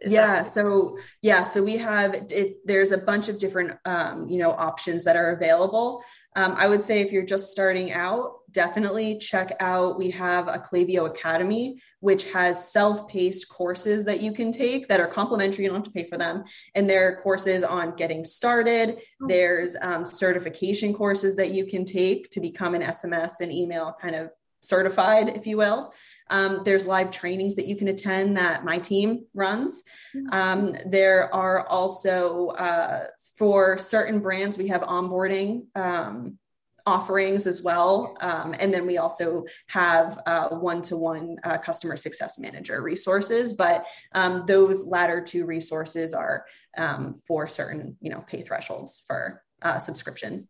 is 0.00 0.12
yeah 0.12 0.36
that- 0.36 0.46
so 0.46 0.98
yeah 1.22 1.42
so 1.42 1.62
we 1.62 1.76
have 1.76 2.14
it, 2.14 2.56
there's 2.64 2.92
a 2.92 2.98
bunch 2.98 3.28
of 3.28 3.38
different 3.38 3.72
um, 3.84 4.28
you 4.28 4.38
know 4.38 4.52
options 4.52 5.04
that 5.04 5.16
are 5.16 5.30
available. 5.32 6.04
Um, 6.36 6.54
i 6.56 6.66
would 6.66 6.82
say 6.82 7.00
if 7.00 7.12
you're 7.12 7.24
just 7.24 7.50
starting 7.52 7.92
out 7.92 8.40
definitely 8.50 9.18
check 9.18 9.52
out 9.60 9.98
we 9.98 10.10
have 10.10 10.48
a 10.48 10.58
Klaviyo 10.58 11.06
academy 11.06 11.80
which 12.00 12.30
has 12.32 12.72
self-paced 12.72 13.48
courses 13.48 14.04
that 14.04 14.20
you 14.20 14.32
can 14.32 14.50
take 14.50 14.88
that 14.88 15.00
are 15.00 15.08
complimentary 15.08 15.64
you 15.64 15.70
don't 15.70 15.78
have 15.78 15.84
to 15.84 15.90
pay 15.90 16.08
for 16.08 16.16
them. 16.18 16.44
And 16.74 16.88
there 16.88 17.08
are 17.08 17.16
courses 17.16 17.62
on 17.64 17.96
getting 17.96 18.24
started. 18.24 18.98
Oh. 19.22 19.26
there's 19.28 19.76
um, 19.80 20.04
certification 20.04 20.92
courses 20.94 21.36
that 21.36 21.50
you 21.50 21.66
can 21.66 21.84
take 21.84 22.30
to 22.30 22.40
become 22.40 22.74
an 22.74 22.82
sms 22.82 23.40
and 23.40 23.52
email 23.52 23.94
kind 24.00 24.14
of 24.14 24.30
certified, 24.64 25.30
if 25.36 25.46
you 25.46 25.56
will. 25.56 25.92
Um, 26.30 26.62
there's 26.64 26.86
live 26.86 27.10
trainings 27.10 27.54
that 27.56 27.66
you 27.66 27.76
can 27.76 27.88
attend 27.88 28.36
that 28.36 28.64
my 28.64 28.78
team 28.78 29.26
runs. 29.34 29.84
Mm-hmm. 30.14 30.28
Um, 30.32 30.76
there 30.86 31.32
are 31.34 31.66
also 31.66 32.48
uh, 32.48 33.04
for 33.36 33.76
certain 33.76 34.20
brands, 34.20 34.56
we 34.56 34.68
have 34.68 34.82
onboarding 34.82 35.66
um, 35.76 36.38
offerings 36.86 37.46
as 37.46 37.62
well. 37.62 38.16
Um, 38.20 38.54
and 38.58 38.72
then 38.72 38.86
we 38.86 38.98
also 38.98 39.44
have 39.68 40.20
one 40.50 40.82
to 40.82 40.96
one 40.96 41.36
customer 41.62 41.96
success 41.96 42.38
manager 42.38 42.82
resources. 42.82 43.54
But 43.54 43.86
um, 44.12 44.44
those 44.46 44.86
latter 44.86 45.22
two 45.22 45.46
resources 45.46 46.12
are 46.12 46.44
um, 46.76 47.14
for 47.26 47.46
certain, 47.46 47.96
you 48.00 48.10
know, 48.10 48.24
pay 48.26 48.42
thresholds 48.42 49.02
for 49.06 49.42
uh, 49.62 49.78
subscription. 49.78 50.48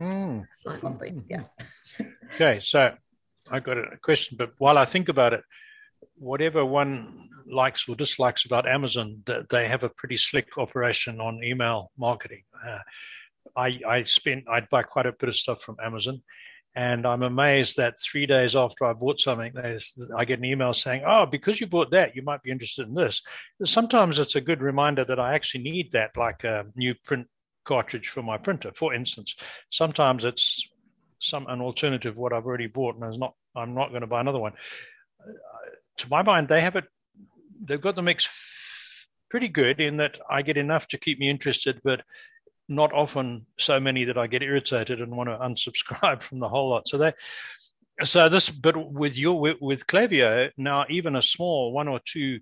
Mm. 0.00 0.44
Excellent. 0.44 1.24
Yeah. 1.28 1.44
Okay. 2.34 2.58
So 2.60 2.94
I 3.50 3.60
got 3.60 3.78
a 3.78 3.98
question, 4.02 4.36
but 4.38 4.52
while 4.58 4.78
I 4.78 4.84
think 4.84 5.08
about 5.08 5.32
it, 5.32 5.42
whatever 6.16 6.64
one 6.64 7.28
likes 7.46 7.88
or 7.88 7.96
dislikes 7.96 8.44
about 8.44 8.66
Amazon, 8.66 9.22
they 9.50 9.68
have 9.68 9.82
a 9.82 9.90
pretty 9.90 10.16
slick 10.16 10.56
operation 10.56 11.20
on 11.20 11.42
email 11.44 11.90
marketing. 11.98 12.44
Uh, 12.66 12.78
I 13.56 13.80
I 13.86 14.02
spend 14.04 14.44
I'd 14.50 14.70
buy 14.70 14.82
quite 14.82 15.06
a 15.06 15.12
bit 15.12 15.28
of 15.28 15.36
stuff 15.36 15.60
from 15.62 15.76
Amazon, 15.84 16.22
and 16.74 17.06
I'm 17.06 17.22
amazed 17.22 17.76
that 17.76 18.00
three 18.00 18.26
days 18.26 18.56
after 18.56 18.86
I 18.86 18.94
bought 18.94 19.20
something, 19.20 19.52
I 20.16 20.24
get 20.24 20.38
an 20.38 20.44
email 20.44 20.72
saying, 20.72 21.02
"Oh, 21.06 21.26
because 21.26 21.60
you 21.60 21.66
bought 21.66 21.90
that, 21.90 22.16
you 22.16 22.22
might 22.22 22.42
be 22.42 22.50
interested 22.50 22.88
in 22.88 22.94
this." 22.94 23.22
Sometimes 23.64 24.18
it's 24.18 24.36
a 24.36 24.40
good 24.40 24.62
reminder 24.62 25.04
that 25.04 25.20
I 25.20 25.34
actually 25.34 25.64
need 25.64 25.92
that, 25.92 26.16
like 26.16 26.44
a 26.44 26.64
new 26.74 26.94
print 27.04 27.28
cartridge 27.64 28.08
for 28.08 28.22
my 28.22 28.38
printer, 28.38 28.72
for 28.74 28.94
instance. 28.94 29.36
Sometimes 29.70 30.24
it's 30.24 30.68
some 31.18 31.46
an 31.46 31.60
alternative 31.60 32.16
what 32.16 32.32
I've 32.32 32.46
already 32.46 32.66
bought, 32.66 32.96
and 32.96 33.04
I'm 33.04 33.18
not 33.18 33.34
I'm 33.56 33.74
not 33.74 33.90
going 33.90 34.02
to 34.02 34.06
buy 34.06 34.20
another 34.20 34.38
one. 34.38 34.52
Uh, 35.20 35.30
to 35.98 36.08
my 36.08 36.22
mind, 36.22 36.48
they 36.48 36.60
have 36.60 36.76
it. 36.76 36.84
They've 37.64 37.80
got 37.80 37.94
the 37.96 38.02
mix 38.02 38.28
pretty 39.30 39.48
good 39.48 39.80
in 39.80 39.96
that 39.98 40.18
I 40.30 40.42
get 40.42 40.56
enough 40.56 40.88
to 40.88 40.98
keep 40.98 41.18
me 41.18 41.30
interested, 41.30 41.80
but 41.82 42.02
not 42.68 42.92
often 42.92 43.46
so 43.58 43.80
many 43.80 44.04
that 44.04 44.18
I 44.18 44.26
get 44.26 44.42
irritated 44.42 45.00
and 45.00 45.16
want 45.16 45.28
to 45.28 45.36
unsubscribe 45.36 46.22
from 46.28 46.40
the 46.40 46.48
whole 46.48 46.70
lot. 46.70 46.88
So 46.88 46.98
they, 46.98 47.12
so 48.02 48.28
this, 48.28 48.50
but 48.50 48.92
with 48.92 49.16
your 49.16 49.38
with, 49.38 49.56
with 49.60 49.86
Klaviyo 49.86 50.50
now, 50.56 50.84
even 50.90 51.16
a 51.16 51.22
small 51.22 51.72
one 51.72 51.88
or 51.88 52.00
two 52.04 52.40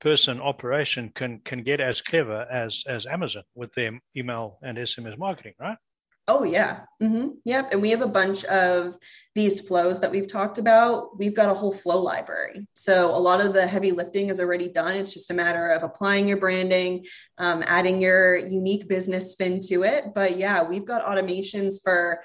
person 0.00 0.40
operation 0.40 1.10
can 1.14 1.40
can 1.44 1.62
get 1.62 1.80
as 1.80 2.02
clever 2.02 2.46
as 2.50 2.84
as 2.86 3.06
Amazon 3.06 3.42
with 3.54 3.72
their 3.74 3.98
email 4.16 4.58
and 4.62 4.78
SMS 4.78 5.18
marketing, 5.18 5.54
right? 5.58 5.78
Oh, 6.26 6.44
yeah. 6.44 6.80
Mm-hmm. 7.02 7.28
Yep. 7.44 7.72
And 7.72 7.82
we 7.82 7.90
have 7.90 8.00
a 8.00 8.06
bunch 8.06 8.44
of 8.46 8.96
these 9.34 9.60
flows 9.60 10.00
that 10.00 10.10
we've 10.10 10.26
talked 10.26 10.56
about. 10.56 11.18
We've 11.18 11.34
got 11.34 11.50
a 11.50 11.54
whole 11.54 11.72
flow 11.72 12.00
library. 12.00 12.66
So 12.72 13.14
a 13.14 13.18
lot 13.18 13.44
of 13.44 13.52
the 13.52 13.66
heavy 13.66 13.92
lifting 13.92 14.30
is 14.30 14.40
already 14.40 14.68
done. 14.68 14.96
It's 14.96 15.12
just 15.12 15.30
a 15.30 15.34
matter 15.34 15.68
of 15.68 15.82
applying 15.82 16.26
your 16.26 16.38
branding, 16.38 17.04
um, 17.36 17.62
adding 17.66 18.00
your 18.00 18.36
unique 18.36 18.88
business 18.88 19.32
spin 19.32 19.60
to 19.64 19.82
it. 19.82 20.14
But 20.14 20.38
yeah, 20.38 20.62
we've 20.62 20.86
got 20.86 21.04
automations 21.04 21.74
for 21.82 22.22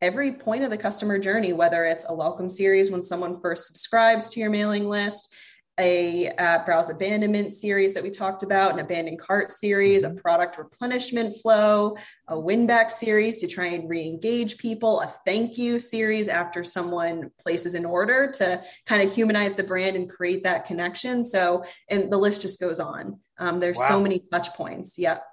every 0.00 0.32
point 0.32 0.64
of 0.64 0.70
the 0.70 0.78
customer 0.78 1.18
journey, 1.18 1.52
whether 1.52 1.84
it's 1.84 2.06
a 2.08 2.14
welcome 2.14 2.48
series 2.48 2.90
when 2.90 3.02
someone 3.02 3.40
first 3.40 3.66
subscribes 3.66 4.30
to 4.30 4.40
your 4.40 4.50
mailing 4.50 4.88
list, 4.88 5.34
a 5.78 6.28
uh, 6.38 6.64
browse 6.64 6.88
abandonment 6.88 7.52
series 7.52 7.94
that 7.94 8.02
we 8.02 8.10
talked 8.10 8.42
about, 8.42 8.72
an 8.72 8.78
abandoned 8.78 9.18
cart 9.18 9.50
series, 9.50 10.04
a 10.04 10.08
mm-hmm. 10.08 10.18
product 10.18 10.56
replenishment 10.56 11.34
flow, 11.40 11.96
a 12.28 12.38
win 12.38 12.66
back 12.66 12.90
series 12.90 13.38
to 13.38 13.48
try 13.48 13.66
and 13.66 13.88
re 13.88 14.06
engage 14.06 14.56
people, 14.58 15.00
a 15.00 15.06
thank 15.24 15.58
you 15.58 15.78
series 15.78 16.28
after 16.28 16.62
someone 16.62 17.30
places 17.38 17.74
an 17.74 17.84
order 17.84 18.30
to 18.30 18.62
kind 18.86 19.02
of 19.02 19.12
humanize 19.12 19.54
the 19.56 19.64
brand 19.64 19.96
and 19.96 20.08
create 20.08 20.44
that 20.44 20.64
connection. 20.64 21.24
So, 21.24 21.64
and 21.90 22.10
the 22.12 22.18
list 22.18 22.42
just 22.42 22.60
goes 22.60 22.78
on. 22.78 23.18
Um, 23.38 23.58
there's 23.58 23.78
wow. 23.78 23.88
so 23.88 24.00
many 24.00 24.22
touch 24.30 24.52
points. 24.54 24.96
Yep. 24.96 25.24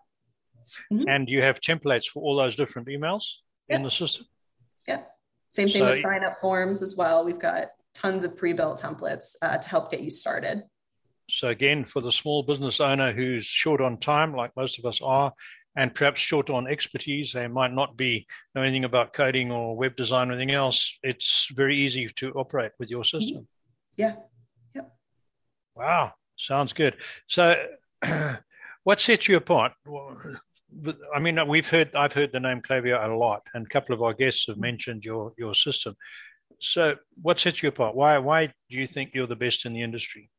Mm-hmm. 0.92 1.08
And 1.08 1.30
you 1.30 1.42
have 1.44 1.60
templates 1.60 2.06
for 2.06 2.24
all 2.24 2.36
those 2.36 2.56
different 2.56 2.88
emails 2.88 3.26
in 3.70 3.84
the 3.84 3.92
system? 3.92 4.26
Yep. 4.88 5.08
Same 5.50 5.68
thing 5.68 5.82
so, 5.82 5.92
with 5.92 6.02
sign 6.02 6.24
up 6.24 6.38
forms 6.38 6.82
as 6.82 6.96
well. 6.96 7.26
We've 7.26 7.40
got 7.40 7.68
tons 7.94 8.24
of 8.24 8.38
pre-built 8.38 8.82
templates 8.82 9.36
uh, 9.42 9.58
to 9.58 9.70
help 9.70 9.92
get 9.92 10.02
you 10.02 10.12
started. 10.12 10.64
So 11.30 11.50
again, 11.50 11.86
for 11.86 12.02
the 12.02 12.12
small 12.12 12.44
business 12.44 12.80
owner 12.80 13.14
who's 13.14 13.46
short 13.46 13.80
on 13.80 13.98
time, 13.98 14.36
like 14.36 14.52
most 14.56 14.80
of 14.80 14.86
us 14.86 15.00
are, 15.02 15.32
and 15.78 15.96
perhaps 15.96 16.20
short 16.20 16.50
on 16.50 16.68
expertise, 16.68 17.32
they 17.32 17.48
might 17.48 17.74
not 17.74 17.96
be 17.96 18.28
know 18.54 18.62
anything 18.62 18.84
about 18.84 19.14
coding 19.14 19.52
or 19.52 19.78
web 19.78 19.96
design 19.96 20.30
or 20.30 20.34
anything 20.34 20.52
else. 20.52 20.98
It's 21.04 21.48
very 21.54 21.78
easy 21.78 22.10
to 22.18 22.34
operate 22.34 22.74
with 22.80 22.90
your 22.90 23.06
system. 23.06 23.48
Yeah. 23.96 24.16
Yep. 24.76 24.94
Wow, 25.76 26.14
sounds 26.38 26.74
good. 26.74 26.98
So, 27.28 27.56
what 28.84 29.00
sets 29.00 29.30
you 29.30 29.38
apart? 29.38 29.72
I 31.16 31.20
mean, 31.20 31.40
we've 31.48 31.70
heard 31.70 31.96
I've 31.96 32.14
heard 32.14 32.32
the 32.34 32.40
name 32.40 32.62
Klaviyo 32.62 33.04
a 33.10 33.16
lot, 33.16 33.44
and 33.54 33.66
a 33.66 33.70
couple 33.70 33.96
of 33.96 34.02
our 34.02 34.14
guests 34.14 34.48
have 34.48 34.58
mentioned 34.58 35.06
your 35.06 35.34
your 35.38 35.54
system. 35.54 35.96
So, 36.62 36.96
what 37.22 37.40
sets 37.40 37.62
you 37.64 37.70
apart? 37.70 37.96
Why 37.96 38.18
why 38.20 38.48
do 38.70 38.78
you 38.78 38.88
think 38.88 39.12
you're 39.14 39.28
the 39.28 39.36
best 39.36 39.66
in 39.66 39.74
the 39.74 39.82
industry? 39.82 40.30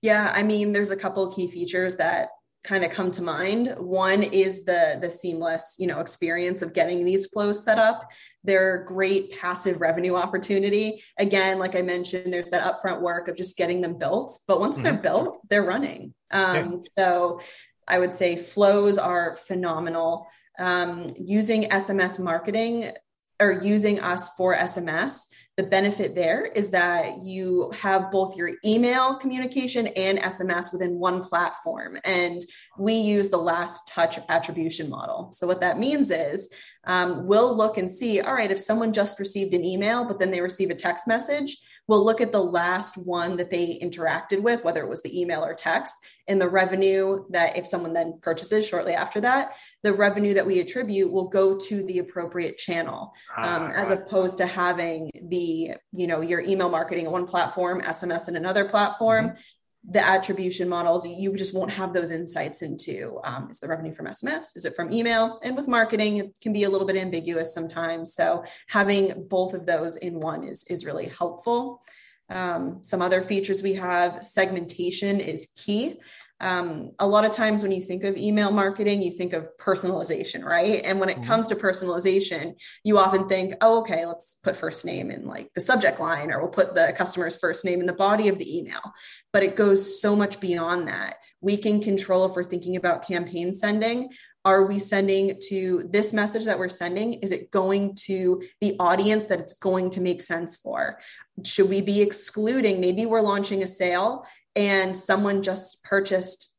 Yeah, 0.00 0.32
I 0.34 0.42
mean, 0.42 0.72
there's 0.72 0.90
a 0.90 0.96
couple 0.96 1.32
key 1.32 1.50
features 1.50 1.96
that 1.96 2.28
kind 2.64 2.84
of 2.84 2.92
come 2.92 3.10
to 3.10 3.22
mind. 3.22 3.74
One 3.78 4.22
is 4.22 4.64
the 4.64 4.98
the 5.00 5.10
seamless, 5.10 5.76
you 5.78 5.88
know, 5.88 5.98
experience 5.98 6.62
of 6.62 6.74
getting 6.74 7.04
these 7.04 7.26
flows 7.26 7.64
set 7.64 7.78
up. 7.78 8.10
They're 8.44 8.84
great 8.84 9.32
passive 9.32 9.80
revenue 9.80 10.14
opportunity. 10.14 11.02
Again, 11.18 11.58
like 11.58 11.74
I 11.74 11.82
mentioned, 11.82 12.32
there's 12.32 12.50
that 12.50 12.62
upfront 12.62 13.00
work 13.00 13.26
of 13.26 13.36
just 13.36 13.56
getting 13.56 13.80
them 13.80 13.98
built, 13.98 14.38
but 14.46 14.60
once 14.60 14.76
mm-hmm. 14.76 14.84
they're 14.84 15.02
built, 15.02 15.40
they're 15.50 15.64
running. 15.64 16.14
Um, 16.30 16.56
yeah. 16.56 16.70
So 16.96 17.40
I 17.88 17.98
would 17.98 18.12
say 18.12 18.36
flows 18.36 18.96
are 18.96 19.34
phenomenal. 19.34 20.28
Um, 20.58 21.06
using 21.18 21.64
SMS 21.64 22.22
marketing 22.22 22.92
or 23.42 23.60
using 23.62 24.00
us 24.00 24.28
for 24.36 24.56
SMS, 24.56 25.26
the 25.56 25.62
benefit 25.64 26.14
there 26.14 26.46
is 26.46 26.70
that 26.70 27.22
you 27.22 27.70
have 27.78 28.10
both 28.10 28.36
your 28.36 28.52
email 28.64 29.14
communication 29.16 29.86
and 29.88 30.18
SMS 30.18 30.72
within 30.72 30.98
one 30.98 31.22
platform. 31.22 31.98
And 32.04 32.40
we 32.78 32.94
use 32.94 33.28
the 33.28 33.36
last 33.36 33.86
touch 33.86 34.18
attribution 34.30 34.88
model. 34.88 35.30
So, 35.32 35.46
what 35.46 35.60
that 35.60 35.78
means 35.78 36.10
is 36.10 36.48
um, 36.84 37.26
we'll 37.26 37.54
look 37.54 37.76
and 37.76 37.90
see 37.90 38.20
all 38.20 38.34
right, 38.34 38.50
if 38.50 38.58
someone 38.58 38.92
just 38.92 39.20
received 39.20 39.52
an 39.52 39.64
email, 39.64 40.06
but 40.06 40.18
then 40.18 40.30
they 40.30 40.40
receive 40.40 40.70
a 40.70 40.74
text 40.74 41.06
message, 41.06 41.58
we'll 41.88 42.04
look 42.04 42.20
at 42.20 42.32
the 42.32 42.42
last 42.42 42.96
one 42.96 43.36
that 43.36 43.50
they 43.50 43.78
interacted 43.82 44.40
with, 44.40 44.64
whether 44.64 44.82
it 44.82 44.88
was 44.88 45.02
the 45.02 45.20
email 45.20 45.44
or 45.44 45.54
text, 45.54 45.96
and 46.28 46.40
the 46.40 46.48
revenue 46.48 47.24
that 47.30 47.56
if 47.56 47.66
someone 47.66 47.92
then 47.92 48.18
purchases 48.22 48.66
shortly 48.66 48.92
after 48.92 49.20
that, 49.20 49.56
the 49.82 49.92
revenue 49.92 50.34
that 50.34 50.46
we 50.46 50.60
attribute 50.60 51.12
will 51.12 51.28
go 51.28 51.58
to 51.58 51.82
the 51.84 51.98
appropriate 51.98 52.56
channel, 52.56 53.12
um, 53.36 53.70
as 53.72 53.90
opposed 53.90 54.38
to 54.38 54.46
having 54.46 55.10
the, 55.28 55.41
you 55.92 56.06
know, 56.06 56.20
your 56.20 56.40
email 56.40 56.68
marketing 56.68 57.06
on 57.06 57.12
one 57.12 57.26
platform, 57.26 57.80
SMS 57.82 58.28
in 58.28 58.36
another 58.36 58.64
platform. 58.64 59.28
Mm-hmm 59.28 59.40
the 59.88 60.04
attribution 60.04 60.68
models, 60.68 61.06
you 61.06 61.36
just 61.36 61.54
won't 61.54 61.70
have 61.70 61.92
those 61.92 62.12
insights 62.12 62.62
into 62.62 63.20
um, 63.24 63.50
is 63.50 63.58
the 63.58 63.66
revenue 63.66 63.92
from 63.92 64.06
SMS? 64.06 64.56
Is 64.56 64.64
it 64.64 64.76
from 64.76 64.92
email? 64.92 65.40
And 65.42 65.56
with 65.56 65.66
marketing, 65.66 66.18
it 66.18 66.38
can 66.40 66.52
be 66.52 66.64
a 66.64 66.70
little 66.70 66.86
bit 66.86 66.96
ambiguous 66.96 67.52
sometimes. 67.52 68.14
So 68.14 68.44
having 68.68 69.26
both 69.28 69.54
of 69.54 69.66
those 69.66 69.96
in 69.96 70.20
one 70.20 70.44
is, 70.44 70.64
is 70.70 70.86
really 70.86 71.08
helpful. 71.08 71.82
Um, 72.30 72.78
some 72.82 73.02
other 73.02 73.22
features 73.22 73.62
we 73.62 73.74
have 73.74 74.24
segmentation 74.24 75.18
is 75.18 75.52
key 75.56 75.98
um, 76.42 76.90
a 76.98 77.06
lot 77.06 77.24
of 77.24 77.30
times 77.30 77.62
when 77.62 77.70
you 77.70 77.80
think 77.80 78.02
of 78.02 78.16
email 78.16 78.50
marketing, 78.50 79.00
you 79.00 79.12
think 79.12 79.32
of 79.32 79.48
personalization, 79.58 80.44
right? 80.44 80.82
And 80.84 80.98
when 80.98 81.08
it 81.08 81.18
mm-hmm. 81.18 81.26
comes 81.26 81.46
to 81.48 81.54
personalization, 81.54 82.54
you 82.82 82.98
often 82.98 83.28
think, 83.28 83.54
oh, 83.60 83.78
okay, 83.80 84.04
let's 84.04 84.34
put 84.42 84.56
first 84.56 84.84
name 84.84 85.12
in 85.12 85.24
like 85.24 85.54
the 85.54 85.60
subject 85.60 86.00
line, 86.00 86.32
or 86.32 86.40
we'll 86.40 86.48
put 86.48 86.74
the 86.74 86.92
customer's 86.96 87.36
first 87.36 87.64
name 87.64 87.80
in 87.80 87.86
the 87.86 87.92
body 87.92 88.26
of 88.26 88.38
the 88.38 88.58
email. 88.58 88.80
But 89.32 89.44
it 89.44 89.56
goes 89.56 90.00
so 90.00 90.16
much 90.16 90.40
beyond 90.40 90.88
that. 90.88 91.16
We 91.40 91.56
can 91.56 91.80
control 91.80 92.24
if 92.26 92.34
we're 92.34 92.44
thinking 92.44 92.74
about 92.74 93.06
campaign 93.06 93.54
sending 93.54 94.10
are 94.44 94.66
we 94.66 94.78
sending 94.78 95.38
to 95.40 95.88
this 95.90 96.12
message 96.12 96.44
that 96.44 96.58
we're 96.58 96.68
sending 96.68 97.14
is 97.14 97.30
it 97.30 97.50
going 97.50 97.94
to 97.94 98.42
the 98.60 98.74
audience 98.80 99.26
that 99.26 99.38
it's 99.38 99.54
going 99.54 99.88
to 99.90 100.00
make 100.00 100.20
sense 100.20 100.56
for 100.56 100.98
should 101.44 101.68
we 101.68 101.80
be 101.80 102.02
excluding 102.02 102.80
maybe 102.80 103.06
we're 103.06 103.20
launching 103.20 103.62
a 103.62 103.66
sale 103.66 104.26
and 104.56 104.96
someone 104.96 105.42
just 105.42 105.82
purchased 105.84 106.54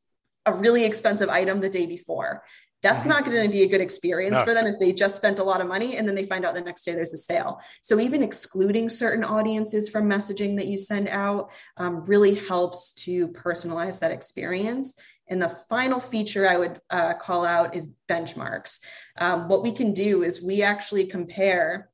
a 0.46 0.52
really 0.52 0.84
expensive 0.84 1.28
item 1.28 1.60
the 1.60 1.70
day 1.70 1.86
before 1.86 2.42
that's 2.84 3.00
mm-hmm. 3.00 3.08
not 3.08 3.24
going 3.24 3.42
to 3.42 3.50
be 3.50 3.62
a 3.62 3.68
good 3.68 3.80
experience 3.80 4.38
no. 4.38 4.44
for 4.44 4.52
them 4.52 4.66
if 4.66 4.78
they 4.78 4.92
just 4.92 5.16
spent 5.16 5.38
a 5.38 5.42
lot 5.42 5.62
of 5.62 5.66
money 5.66 5.96
and 5.96 6.06
then 6.06 6.14
they 6.14 6.26
find 6.26 6.44
out 6.44 6.54
the 6.54 6.60
next 6.60 6.84
day 6.84 6.92
there's 6.92 7.14
a 7.14 7.18
sale. 7.18 7.58
So 7.80 7.98
even 7.98 8.22
excluding 8.22 8.90
certain 8.90 9.24
audiences 9.24 9.88
from 9.88 10.04
messaging 10.04 10.56
that 10.58 10.68
you 10.68 10.76
send 10.76 11.08
out 11.08 11.50
um, 11.78 12.04
really 12.04 12.34
helps 12.34 12.92
to 13.04 13.28
personalize 13.28 13.98
that 14.00 14.10
experience. 14.10 15.00
And 15.28 15.40
the 15.40 15.56
final 15.70 15.98
feature 15.98 16.46
I 16.46 16.58
would 16.58 16.78
uh, 16.90 17.14
call 17.14 17.46
out 17.46 17.74
is 17.74 17.88
benchmarks. 18.06 18.80
Um, 19.18 19.48
what 19.48 19.62
we 19.62 19.72
can 19.72 19.94
do 19.94 20.22
is 20.22 20.42
we 20.42 20.62
actually 20.62 21.06
compare, 21.06 21.88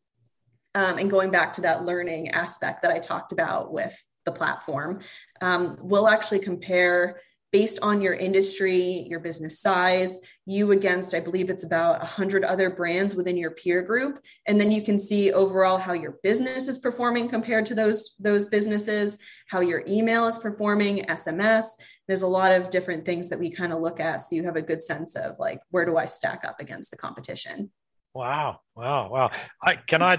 um, 0.74 0.98
and 0.98 1.08
going 1.08 1.30
back 1.30 1.52
to 1.52 1.60
that 1.60 1.84
learning 1.84 2.30
aspect 2.30 2.82
that 2.82 2.90
I 2.90 2.98
talked 2.98 3.30
about 3.30 3.72
with 3.72 3.96
the 4.24 4.32
platform, 4.32 5.00
um, 5.40 5.76
we'll 5.80 6.08
actually 6.08 6.40
compare 6.40 7.20
based 7.52 7.80
on 7.82 8.00
your 8.00 8.14
industry, 8.14 9.04
your 9.08 9.18
business 9.18 9.60
size, 9.60 10.20
you 10.46 10.70
against, 10.70 11.14
I 11.14 11.20
believe 11.20 11.50
it's 11.50 11.64
about 11.64 11.98
100 11.98 12.44
other 12.44 12.70
brands 12.70 13.16
within 13.16 13.36
your 13.36 13.50
peer 13.50 13.82
group. 13.82 14.20
And 14.46 14.60
then 14.60 14.70
you 14.70 14.82
can 14.82 14.98
see 14.98 15.32
overall 15.32 15.78
how 15.78 15.92
your 15.92 16.18
business 16.22 16.68
is 16.68 16.78
performing 16.78 17.28
compared 17.28 17.66
to 17.66 17.74
those, 17.74 18.14
those 18.20 18.46
businesses, 18.46 19.18
how 19.48 19.60
your 19.60 19.82
email 19.88 20.26
is 20.26 20.38
performing, 20.38 21.04
SMS. 21.06 21.70
There's 22.06 22.22
a 22.22 22.28
lot 22.28 22.52
of 22.52 22.70
different 22.70 23.04
things 23.04 23.28
that 23.30 23.40
we 23.40 23.50
kind 23.50 23.72
of 23.72 23.80
look 23.80 23.98
at. 23.98 24.22
So 24.22 24.36
you 24.36 24.44
have 24.44 24.56
a 24.56 24.62
good 24.62 24.82
sense 24.82 25.16
of 25.16 25.36
like, 25.40 25.60
where 25.70 25.84
do 25.84 25.96
I 25.96 26.06
stack 26.06 26.44
up 26.44 26.60
against 26.60 26.92
the 26.92 26.98
competition? 26.98 27.70
Wow, 28.12 28.60
wow, 28.74 29.08
wow. 29.08 29.30
I, 29.62 29.76
can 29.76 30.02
I 30.02 30.18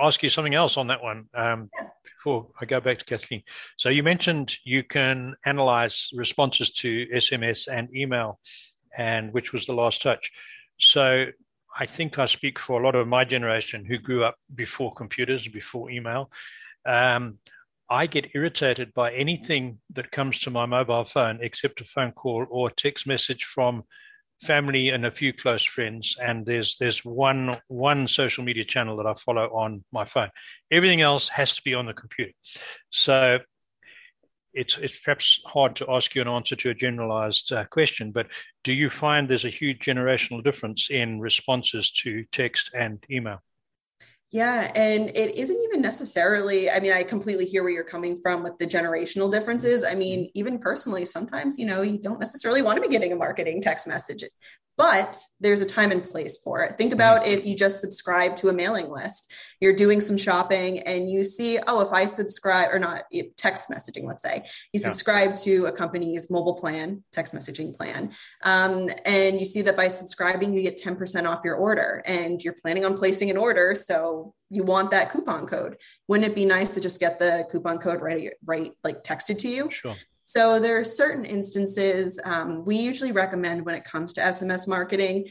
ask 0.00 0.22
you 0.22 0.28
something 0.28 0.54
else 0.54 0.76
on 0.76 0.86
that 0.86 1.02
one 1.02 1.26
um, 1.34 1.68
before 2.04 2.48
I 2.60 2.64
go 2.64 2.80
back 2.80 3.00
to 3.00 3.04
Kathleen? 3.04 3.42
So 3.76 3.88
you 3.88 4.04
mentioned 4.04 4.56
you 4.64 4.84
can 4.84 5.34
analyze 5.44 6.10
responses 6.14 6.70
to 6.74 7.06
SMS 7.12 7.66
and 7.66 7.94
email, 7.94 8.38
and 8.96 9.32
which 9.32 9.52
was 9.52 9.66
the 9.66 9.72
last 9.74 10.00
touch. 10.02 10.30
So 10.78 11.26
I 11.76 11.86
think 11.86 12.20
I 12.20 12.26
speak 12.26 12.60
for 12.60 12.80
a 12.80 12.84
lot 12.84 12.94
of 12.94 13.08
my 13.08 13.24
generation 13.24 13.84
who 13.84 13.98
grew 13.98 14.22
up 14.22 14.36
before 14.54 14.94
computers, 14.94 15.48
before 15.48 15.90
email. 15.90 16.30
Um, 16.86 17.38
I 17.90 18.06
get 18.06 18.30
irritated 18.34 18.94
by 18.94 19.12
anything 19.12 19.78
that 19.92 20.12
comes 20.12 20.38
to 20.40 20.50
my 20.50 20.66
mobile 20.66 21.04
phone 21.04 21.40
except 21.42 21.80
a 21.80 21.84
phone 21.84 22.12
call 22.12 22.46
or 22.48 22.70
text 22.70 23.08
message 23.08 23.44
from 23.44 23.82
family 24.42 24.88
and 24.88 25.06
a 25.06 25.10
few 25.10 25.32
close 25.32 25.64
friends 25.64 26.16
and 26.20 26.44
there's 26.44 26.76
there's 26.78 27.04
one 27.04 27.60
one 27.68 28.08
social 28.08 28.42
media 28.42 28.64
channel 28.64 28.96
that 28.96 29.06
i 29.06 29.14
follow 29.14 29.46
on 29.54 29.84
my 29.92 30.04
phone. 30.04 30.30
Everything 30.70 31.00
else 31.00 31.28
has 31.28 31.54
to 31.54 31.62
be 31.62 31.74
on 31.74 31.86
the 31.86 31.94
computer. 31.94 32.32
So 32.90 33.38
it's 34.52 34.76
it's 34.78 34.98
perhaps 35.00 35.40
hard 35.46 35.76
to 35.76 35.90
ask 35.90 36.14
you 36.14 36.22
an 36.22 36.28
answer 36.28 36.56
to 36.56 36.70
a 36.70 36.74
generalized 36.74 37.52
uh, 37.52 37.64
question 37.66 38.12
but 38.12 38.26
do 38.64 38.72
you 38.72 38.90
find 38.90 39.28
there's 39.28 39.46
a 39.46 39.50
huge 39.50 39.78
generational 39.78 40.44
difference 40.44 40.90
in 40.90 41.20
responses 41.20 41.90
to 41.90 42.24
text 42.32 42.70
and 42.74 43.02
email 43.10 43.40
yeah, 44.32 44.72
and 44.74 45.10
it 45.10 45.36
isn't 45.36 45.60
even 45.68 45.82
necessarily, 45.82 46.70
I 46.70 46.80
mean, 46.80 46.92
I 46.92 47.02
completely 47.02 47.44
hear 47.44 47.62
where 47.62 47.70
you're 47.70 47.84
coming 47.84 48.18
from 48.22 48.42
with 48.42 48.56
the 48.58 48.66
generational 48.66 49.30
differences. 49.30 49.84
I 49.84 49.90
mm-hmm. 49.90 49.98
mean, 49.98 50.30
even 50.34 50.58
personally, 50.58 51.04
sometimes, 51.04 51.58
you 51.58 51.66
know, 51.66 51.82
you 51.82 51.98
don't 51.98 52.18
necessarily 52.18 52.62
want 52.62 52.82
to 52.82 52.88
be 52.88 52.90
getting 52.90 53.12
a 53.12 53.16
marketing 53.16 53.60
text 53.60 53.86
message 53.86 54.24
but 54.76 55.18
there's 55.40 55.60
a 55.60 55.66
time 55.66 55.92
and 55.92 56.08
place 56.08 56.38
for 56.38 56.62
it. 56.62 56.76
Think 56.78 56.90
mm-hmm. 56.90 56.94
about 56.94 57.26
if 57.26 57.44
you 57.44 57.56
just 57.56 57.80
subscribe 57.80 58.36
to 58.36 58.48
a 58.48 58.52
mailing 58.52 58.90
list, 58.90 59.32
you're 59.60 59.76
doing 59.76 60.00
some 60.00 60.16
shopping 60.16 60.80
and 60.80 61.08
you 61.08 61.24
see, 61.24 61.58
oh, 61.66 61.80
if 61.80 61.92
I 61.92 62.06
subscribe 62.06 62.70
or 62.72 62.78
not 62.78 63.04
text 63.36 63.70
messaging, 63.70 64.04
let's 64.04 64.22
say 64.22 64.42
you 64.72 64.80
yeah. 64.80 64.86
subscribe 64.86 65.36
to 65.36 65.66
a 65.66 65.72
company's 65.72 66.30
mobile 66.30 66.54
plan, 66.54 67.04
text 67.12 67.34
messaging 67.34 67.76
plan, 67.76 68.12
um, 68.44 68.90
and 69.04 69.38
you 69.38 69.46
see 69.46 69.62
that 69.62 69.76
by 69.76 69.88
subscribing, 69.88 70.52
you 70.54 70.62
get 70.62 70.82
10% 70.82 71.28
off 71.28 71.42
your 71.44 71.56
order 71.56 72.02
and 72.06 72.42
you're 72.42 72.56
planning 72.60 72.84
on 72.84 72.96
placing 72.96 73.30
an 73.30 73.36
order. 73.36 73.74
So 73.74 74.34
you 74.50 74.64
want 74.64 74.90
that 74.90 75.12
coupon 75.12 75.46
code. 75.46 75.76
Wouldn't 76.08 76.30
it 76.30 76.34
be 76.34 76.44
nice 76.44 76.74
to 76.74 76.80
just 76.80 77.00
get 77.00 77.18
the 77.18 77.46
coupon 77.50 77.78
code 77.78 78.00
right, 78.00 78.32
right, 78.44 78.72
like 78.84 79.04
texted 79.04 79.38
to 79.40 79.48
you? 79.48 79.70
Sure. 79.70 79.94
So 80.24 80.60
there 80.60 80.78
are 80.78 80.84
certain 80.84 81.24
instances 81.24 82.20
um, 82.24 82.64
we 82.64 82.76
usually 82.76 83.12
recommend 83.12 83.64
when 83.64 83.74
it 83.74 83.84
comes 83.84 84.12
to 84.14 84.20
SMS 84.20 84.68
marketing, 84.68 85.28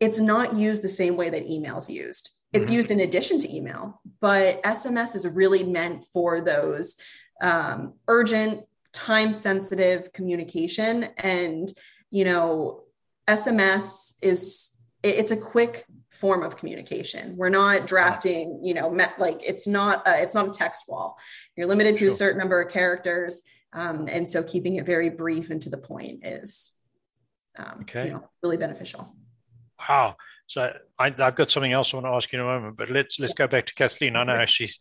it's 0.00 0.20
not 0.20 0.54
used 0.54 0.82
the 0.82 0.88
same 0.88 1.16
way 1.16 1.28
that 1.30 1.46
email's 1.46 1.90
used. 1.90 2.30
It's 2.52 2.68
mm-hmm. 2.68 2.76
used 2.76 2.90
in 2.90 3.00
addition 3.00 3.40
to 3.40 3.54
email, 3.54 4.00
but 4.20 4.62
SMS 4.62 5.14
is 5.16 5.26
really 5.26 5.64
meant 5.64 6.06
for 6.12 6.40
those 6.40 6.96
um, 7.42 7.94
urgent, 8.06 8.62
time 8.92 9.32
sensitive 9.32 10.12
communication. 10.12 11.04
And, 11.18 11.70
you 12.10 12.24
know, 12.24 12.84
SMS 13.28 14.14
is, 14.22 14.76
it's 15.02 15.30
a 15.30 15.36
quick 15.36 15.84
form 16.10 16.42
of 16.42 16.56
communication. 16.56 17.36
We're 17.36 17.50
not 17.50 17.86
drafting, 17.86 18.60
you 18.64 18.74
know, 18.74 18.88
like 19.18 19.40
it's 19.44 19.66
not, 19.66 20.08
a, 20.08 20.22
it's 20.22 20.34
not 20.34 20.48
a 20.48 20.52
text 20.52 20.84
wall. 20.88 21.18
You're 21.54 21.66
limited 21.66 21.96
to 21.98 22.06
a 22.06 22.10
certain 22.10 22.38
number 22.38 22.60
of 22.62 22.72
characters 22.72 23.42
um, 23.72 24.08
and 24.08 24.28
so 24.28 24.42
keeping 24.42 24.76
it 24.76 24.86
very 24.86 25.10
brief 25.10 25.50
and 25.50 25.60
to 25.62 25.70
the 25.70 25.78
point 25.78 26.24
is 26.24 26.74
um, 27.58 27.80
okay. 27.82 28.06
you 28.06 28.12
know, 28.12 28.28
really 28.42 28.56
beneficial. 28.56 29.14
Wow. 29.88 30.16
So 30.46 30.72
I, 30.98 31.10
have 31.10 31.36
got 31.36 31.50
something 31.50 31.72
else 31.72 31.92
I 31.92 31.98
want 31.98 32.06
to 32.06 32.10
ask 32.10 32.32
you 32.32 32.38
in 32.38 32.44
a 32.44 32.48
moment, 32.48 32.76
but 32.76 32.90
let's 32.90 33.20
let's 33.20 33.34
go 33.34 33.46
back 33.46 33.66
to 33.66 33.74
Kathleen. 33.74 34.16
I 34.16 34.24
know 34.24 34.46
she's 34.46 34.78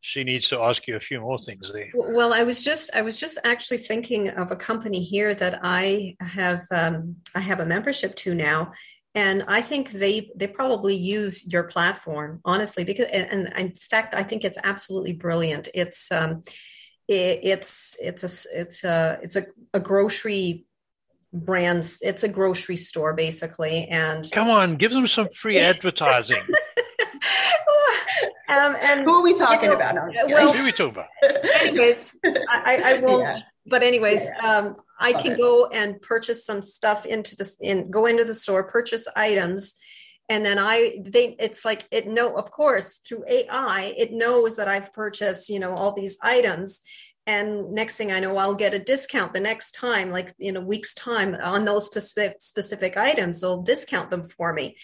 she 0.00 0.24
needs 0.24 0.48
to 0.48 0.60
ask 0.60 0.86
you 0.86 0.96
a 0.96 1.00
few 1.00 1.20
more 1.20 1.38
things 1.38 1.70
there. 1.72 1.90
Well, 1.94 2.32
I 2.32 2.42
was 2.44 2.62
just 2.62 2.94
I 2.94 3.02
was 3.02 3.18
just 3.18 3.38
actually 3.44 3.78
thinking 3.78 4.30
of 4.30 4.50
a 4.50 4.56
company 4.56 5.02
here 5.02 5.34
that 5.34 5.60
I 5.62 6.16
have 6.20 6.66
um, 6.70 7.16
I 7.34 7.40
have 7.40 7.60
a 7.60 7.66
membership 7.66 8.14
to 8.16 8.34
now, 8.34 8.72
and 9.14 9.44
I 9.46 9.60
think 9.60 9.90
they 9.90 10.30
they 10.34 10.46
probably 10.46 10.94
use 10.94 11.52
your 11.52 11.64
platform 11.64 12.40
honestly 12.44 12.82
because 12.82 13.06
and, 13.12 13.28
and 13.30 13.48
in 13.56 13.74
fact 13.74 14.14
I 14.14 14.22
think 14.22 14.44
it's 14.44 14.58
absolutely 14.64 15.12
brilliant. 15.12 15.68
It's 15.74 16.10
um, 16.10 16.42
it, 17.08 17.40
it's 17.42 17.96
it's 18.00 18.22
a 18.22 18.60
it's 18.60 18.84
a 18.84 19.18
it's 19.22 19.36
a, 19.36 19.44
a 19.74 19.80
grocery 19.80 20.66
brands 21.32 22.00
it's 22.02 22.22
a 22.22 22.28
grocery 22.28 22.76
store 22.76 23.14
basically 23.14 23.86
and 23.88 24.30
come 24.32 24.50
on 24.50 24.76
give 24.76 24.92
them 24.92 25.06
some 25.06 25.28
free 25.30 25.58
advertising 25.60 26.36
um, 28.48 28.76
and 28.80 29.04
who 29.04 29.14
are 29.14 29.22
we 29.22 29.34
talking 29.34 29.62
you 29.62 29.68
know, 29.68 29.76
about 29.76 29.94
no, 29.94 30.10
well, 30.26 30.52
who 30.52 30.60
are 30.60 30.64
we 30.64 30.72
talking 30.72 30.92
about 30.92 31.08
anyways 31.62 32.14
i, 32.48 32.82
I 32.84 32.98
won't 33.02 33.22
yeah. 33.22 33.42
but 33.66 33.82
anyways 33.82 34.28
yeah. 34.42 34.58
um, 34.58 34.76
i 35.00 35.12
Love 35.12 35.22
can 35.22 35.32
it. 35.32 35.38
go 35.38 35.66
and 35.68 36.00
purchase 36.02 36.44
some 36.44 36.60
stuff 36.60 37.06
into 37.06 37.34
this 37.34 37.56
in 37.60 37.90
go 37.90 38.04
into 38.04 38.24
the 38.24 38.34
store 38.34 38.64
purchase 38.64 39.08
items 39.16 39.74
and 40.32 40.46
then 40.46 40.58
i 40.58 40.96
they 41.04 41.36
it's 41.38 41.62
like 41.62 41.86
it 41.90 42.06
know 42.06 42.34
of 42.36 42.50
course 42.50 42.98
through 43.06 43.22
ai 43.28 43.92
it 43.98 44.12
knows 44.12 44.56
that 44.56 44.66
i've 44.66 44.90
purchased 44.94 45.50
you 45.50 45.60
know 45.60 45.74
all 45.74 45.92
these 45.92 46.18
items. 46.22 46.80
And 47.24 47.72
next 47.72 47.94
thing 47.96 48.10
i 48.10 48.18
know 48.18 48.36
i'll 48.36 48.62
get 48.64 48.74
a 48.74 48.80
discount 48.80 49.32
the 49.32 49.38
next 49.38 49.72
time 49.72 50.10
like 50.10 50.34
in 50.40 50.56
a 50.56 50.60
week's 50.60 50.92
time 50.92 51.36
on 51.36 51.64
those 51.64 51.86
specific 51.86 52.40
specific 52.40 52.96
items 52.96 53.40
they'll 53.40 53.62
discount 53.62 54.10
them 54.10 54.24
for 54.24 54.52
me 54.52 54.76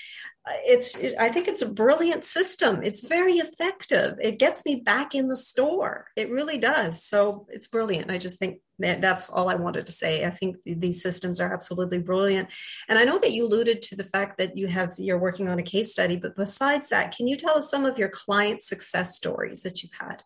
it's 0.65 0.97
it, 0.99 1.15
i 1.19 1.29
think 1.29 1.49
it's 1.49 1.63
a 1.63 1.69
brilliant 1.69 2.25
system. 2.25 2.83
It's 2.83 3.09
very 3.09 3.35
effective. 3.35 4.19
It 4.21 4.39
gets 4.39 4.65
me 4.65 4.77
back 4.77 5.15
in 5.15 5.29
the 5.29 5.37
store. 5.37 6.07
It 6.17 6.31
really 6.31 6.59
does. 6.59 7.03
So 7.03 7.47
it's 7.51 7.69
brilliant. 7.69 8.11
I 8.11 8.19
just 8.19 8.39
think 8.39 8.61
that 8.81 9.01
that's 9.01 9.29
all 9.29 9.49
i 9.49 9.55
wanted 9.55 9.87
to 9.87 9.93
say. 9.93 10.25
I 10.25 10.31
think 10.31 10.57
these 10.65 11.03
systems 11.03 11.41
are 11.41 11.53
absolutely 11.53 11.99
brilliant. 11.99 12.49
And 12.89 12.99
i 12.99 13.05
know 13.05 13.19
that 13.19 13.33
you 13.33 13.47
alluded 13.47 13.83
to 13.83 13.97
the 13.97 14.05
fact 14.05 14.39
that 14.39 14.57
you 14.57 14.69
have 14.69 14.95
you're 14.99 15.19
working 15.19 15.49
on 15.49 15.59
a 15.59 15.63
case 15.63 15.93
study 15.93 16.17
but 16.17 16.37
besides 16.37 16.89
that 16.91 17.15
can 17.17 17.27
you 17.27 17.37
tell 17.37 17.59
us 17.59 17.71
some 17.71 17.85
of 17.85 17.99
your 17.99 18.09
client 18.09 18.63
success 18.63 19.17
stories 19.17 19.63
that 19.63 19.83
you've 19.83 19.99
had 19.99 20.23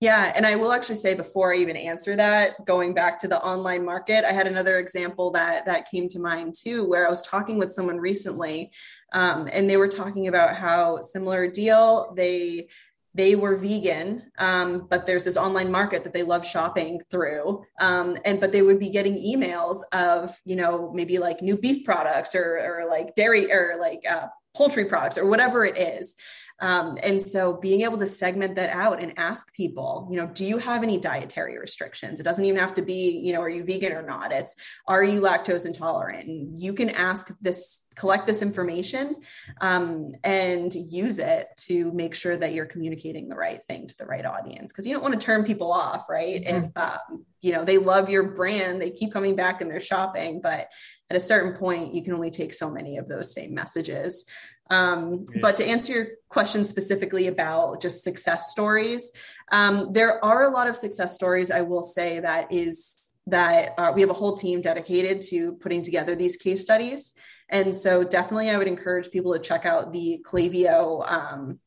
yeah, 0.00 0.32
and 0.36 0.44
I 0.46 0.56
will 0.56 0.72
actually 0.72 0.96
say 0.96 1.14
before 1.14 1.54
I 1.54 1.56
even 1.56 1.76
answer 1.76 2.16
that, 2.16 2.64
going 2.66 2.92
back 2.92 3.18
to 3.20 3.28
the 3.28 3.42
online 3.42 3.84
market, 3.84 4.26
I 4.26 4.32
had 4.32 4.46
another 4.46 4.78
example 4.78 5.30
that 5.30 5.64
that 5.64 5.90
came 5.90 6.06
to 6.08 6.18
mind 6.18 6.54
too, 6.54 6.86
where 6.86 7.06
I 7.06 7.10
was 7.10 7.22
talking 7.22 7.58
with 7.58 7.70
someone 7.70 7.96
recently, 7.96 8.70
um, 9.12 9.48
and 9.50 9.68
they 9.70 9.78
were 9.78 9.88
talking 9.88 10.28
about 10.28 10.54
how 10.54 11.00
similar 11.00 11.48
deal 11.48 12.12
they 12.16 12.68
they 13.14 13.34
were 13.34 13.56
vegan 13.56 14.30
um, 14.38 14.86
but 14.90 15.06
there's 15.06 15.24
this 15.24 15.38
online 15.38 15.70
market 15.70 16.04
that 16.04 16.12
they 16.12 16.22
love 16.22 16.46
shopping 16.46 17.00
through 17.10 17.64
um, 17.80 18.16
and 18.26 18.38
but 18.38 18.52
they 18.52 18.60
would 18.60 18.78
be 18.78 18.90
getting 18.90 19.14
emails 19.14 19.78
of 19.92 20.36
you 20.44 20.54
know 20.54 20.92
maybe 20.94 21.16
like 21.16 21.40
new 21.40 21.56
beef 21.56 21.82
products 21.84 22.34
or 22.34 22.58
or 22.58 22.86
like 22.90 23.14
dairy 23.14 23.50
or 23.50 23.76
like 23.80 24.02
uh, 24.08 24.26
poultry 24.54 24.84
products 24.84 25.16
or 25.16 25.26
whatever 25.26 25.64
it 25.64 25.78
is 25.78 26.14
Um, 26.60 26.96
and 27.02 27.20
so 27.20 27.54
being 27.54 27.82
able 27.82 27.98
to 27.98 28.06
segment 28.06 28.54
that 28.56 28.70
out 28.70 29.02
and 29.02 29.12
ask 29.16 29.52
people, 29.54 30.08
you 30.10 30.16
know, 30.16 30.26
do 30.26 30.44
you 30.44 30.58
have 30.58 30.82
any 30.82 30.98
dietary 30.98 31.58
restrictions? 31.58 32.18
It 32.18 32.22
doesn't 32.22 32.44
even 32.44 32.58
have 32.58 32.74
to 32.74 32.82
be, 32.82 33.20
you 33.22 33.32
know, 33.32 33.40
are 33.40 33.48
you 33.48 33.64
vegan 33.64 33.92
or 33.92 34.02
not? 34.02 34.32
It's 34.32 34.56
are 34.86 35.04
you 35.04 35.20
lactose 35.20 35.66
intolerant? 35.66 36.28
And 36.28 36.58
you 36.58 36.72
can 36.72 36.90
ask 36.90 37.30
this 37.40 37.82
collect 37.96 38.26
this 38.26 38.42
information 38.42 39.16
um, 39.62 40.12
and 40.22 40.72
use 40.74 41.18
it 41.18 41.48
to 41.56 41.90
make 41.92 42.14
sure 42.14 42.36
that 42.36 42.52
you're 42.52 42.66
communicating 42.66 43.28
the 43.28 43.34
right 43.34 43.64
thing 43.64 43.86
to 43.86 43.96
the 43.96 44.04
right 44.04 44.26
audience 44.26 44.70
because 44.70 44.86
you 44.86 44.92
don't 44.92 45.02
want 45.02 45.18
to 45.18 45.24
turn 45.24 45.44
people 45.44 45.72
off 45.72 46.06
right 46.08 46.44
mm-hmm. 46.44 46.66
if 46.66 46.76
um, 46.76 47.24
you 47.40 47.52
know 47.52 47.64
they 47.64 47.78
love 47.78 48.10
your 48.10 48.22
brand 48.22 48.80
they 48.80 48.90
keep 48.90 49.12
coming 49.12 49.34
back 49.34 49.62
and 49.62 49.70
they're 49.70 49.80
shopping 49.80 50.40
but 50.42 50.68
at 51.08 51.16
a 51.16 51.20
certain 51.20 51.58
point 51.58 51.94
you 51.94 52.02
can 52.02 52.12
only 52.12 52.30
take 52.30 52.52
so 52.52 52.70
many 52.70 52.98
of 52.98 53.08
those 53.08 53.32
same 53.32 53.54
messages 53.54 54.26
um, 54.70 55.24
but 55.40 55.56
to 55.56 55.64
answer 55.64 55.92
your 55.92 56.06
question 56.28 56.64
specifically 56.64 57.28
about 57.28 57.80
just 57.80 58.02
success 58.02 58.50
stories 58.50 59.12
um, 59.52 59.92
there 59.92 60.24
are 60.24 60.44
a 60.44 60.50
lot 60.50 60.68
of 60.68 60.76
success 60.76 61.14
stories 61.14 61.50
i 61.50 61.60
will 61.60 61.82
say 61.82 62.20
that 62.20 62.50
is 62.52 63.12
that 63.28 63.74
uh, 63.78 63.90
we 63.92 64.00
have 64.00 64.10
a 64.10 64.14
whole 64.14 64.36
team 64.36 64.60
dedicated 64.60 65.20
to 65.20 65.54
putting 65.54 65.82
together 65.82 66.14
these 66.14 66.36
case 66.36 66.62
studies 66.62 67.12
and 67.48 67.74
so 67.74 68.02
definitely 68.02 68.50
I 68.50 68.58
would 68.58 68.66
encourage 68.66 69.10
people 69.10 69.32
to 69.32 69.38
check 69.38 69.66
out 69.66 69.92
the 69.92 70.22
Klaviyo 70.26 71.10
um, 71.10 71.60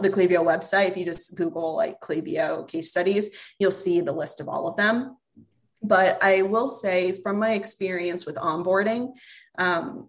the 0.00 0.10
Klaviyo 0.10 0.38
website. 0.38 0.90
If 0.90 0.96
you 0.96 1.04
just 1.04 1.36
Google 1.36 1.76
like 1.76 2.00
Klaviyo 2.00 2.66
case 2.66 2.88
studies, 2.88 3.30
you'll 3.58 3.70
see 3.70 4.00
the 4.00 4.12
list 4.12 4.40
of 4.40 4.48
all 4.48 4.66
of 4.66 4.76
them. 4.76 5.16
But 5.82 6.22
I 6.22 6.42
will 6.42 6.68
say 6.68 7.12
from 7.22 7.38
my 7.38 7.52
experience 7.52 8.24
with 8.24 8.36
onboarding, 8.36 9.12
um, 9.58 10.08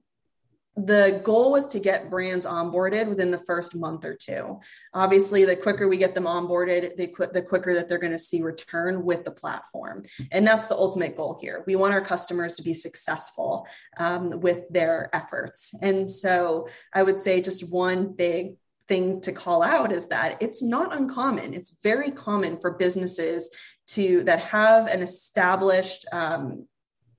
the 0.76 1.22
goal 1.24 1.52
was 1.52 1.68
to 1.68 1.80
get 1.80 2.10
brands 2.10 2.46
onboarded 2.46 3.08
within 3.08 3.30
the 3.30 3.38
first 3.38 3.76
month 3.76 4.04
or 4.06 4.16
two. 4.16 4.60
Obviously, 4.94 5.46
the 5.46 5.56
quicker 5.56 5.88
we 5.88 5.98
get 5.98 6.16
them 6.16 6.24
onboarded, 6.24 6.96
the, 6.96 7.08
qu- 7.08 7.30
the 7.32 7.44
quicker 7.44 7.76
that 7.76 7.88
they're 7.88 8.00
going 8.00 8.12
to 8.12 8.20
see 8.20 8.42
return 8.42 9.06
with 9.06 9.24
the 9.24 9.32
platform. 9.32 10.04
And 10.32 10.48
that's 10.48 10.68
the 10.68 10.76
ultimate 10.76 11.16
goal 11.16 11.38
here. 11.40 11.64
We 11.68 11.76
want 11.76 11.94
our 11.94 12.02
customers 12.02 12.56
to 12.56 12.64
be 12.64 12.74
successful 12.74 13.68
um, 13.98 14.40
with 14.40 14.68
their 14.70 15.10
efforts. 15.14 15.76
And 15.82 16.10
so 16.10 16.68
I 16.92 17.04
would 17.04 17.20
say 17.20 17.40
just 17.40 17.72
one 17.72 18.14
big 18.14 18.56
thing 18.88 19.22
to 19.22 19.32
call 19.32 19.64
out 19.64 19.92
is 19.92 20.08
that 20.08 20.42
it's 20.42 20.64
not 20.64 20.96
uncommon. 20.96 21.54
It's 21.54 21.80
very 21.84 22.12
common 22.12 22.60
for 22.60 22.72
businesses 22.72 23.50
to 23.86 24.24
that 24.24 24.40
have 24.40 24.88
an 24.88 25.02
established 25.02 26.06
um, 26.12 26.68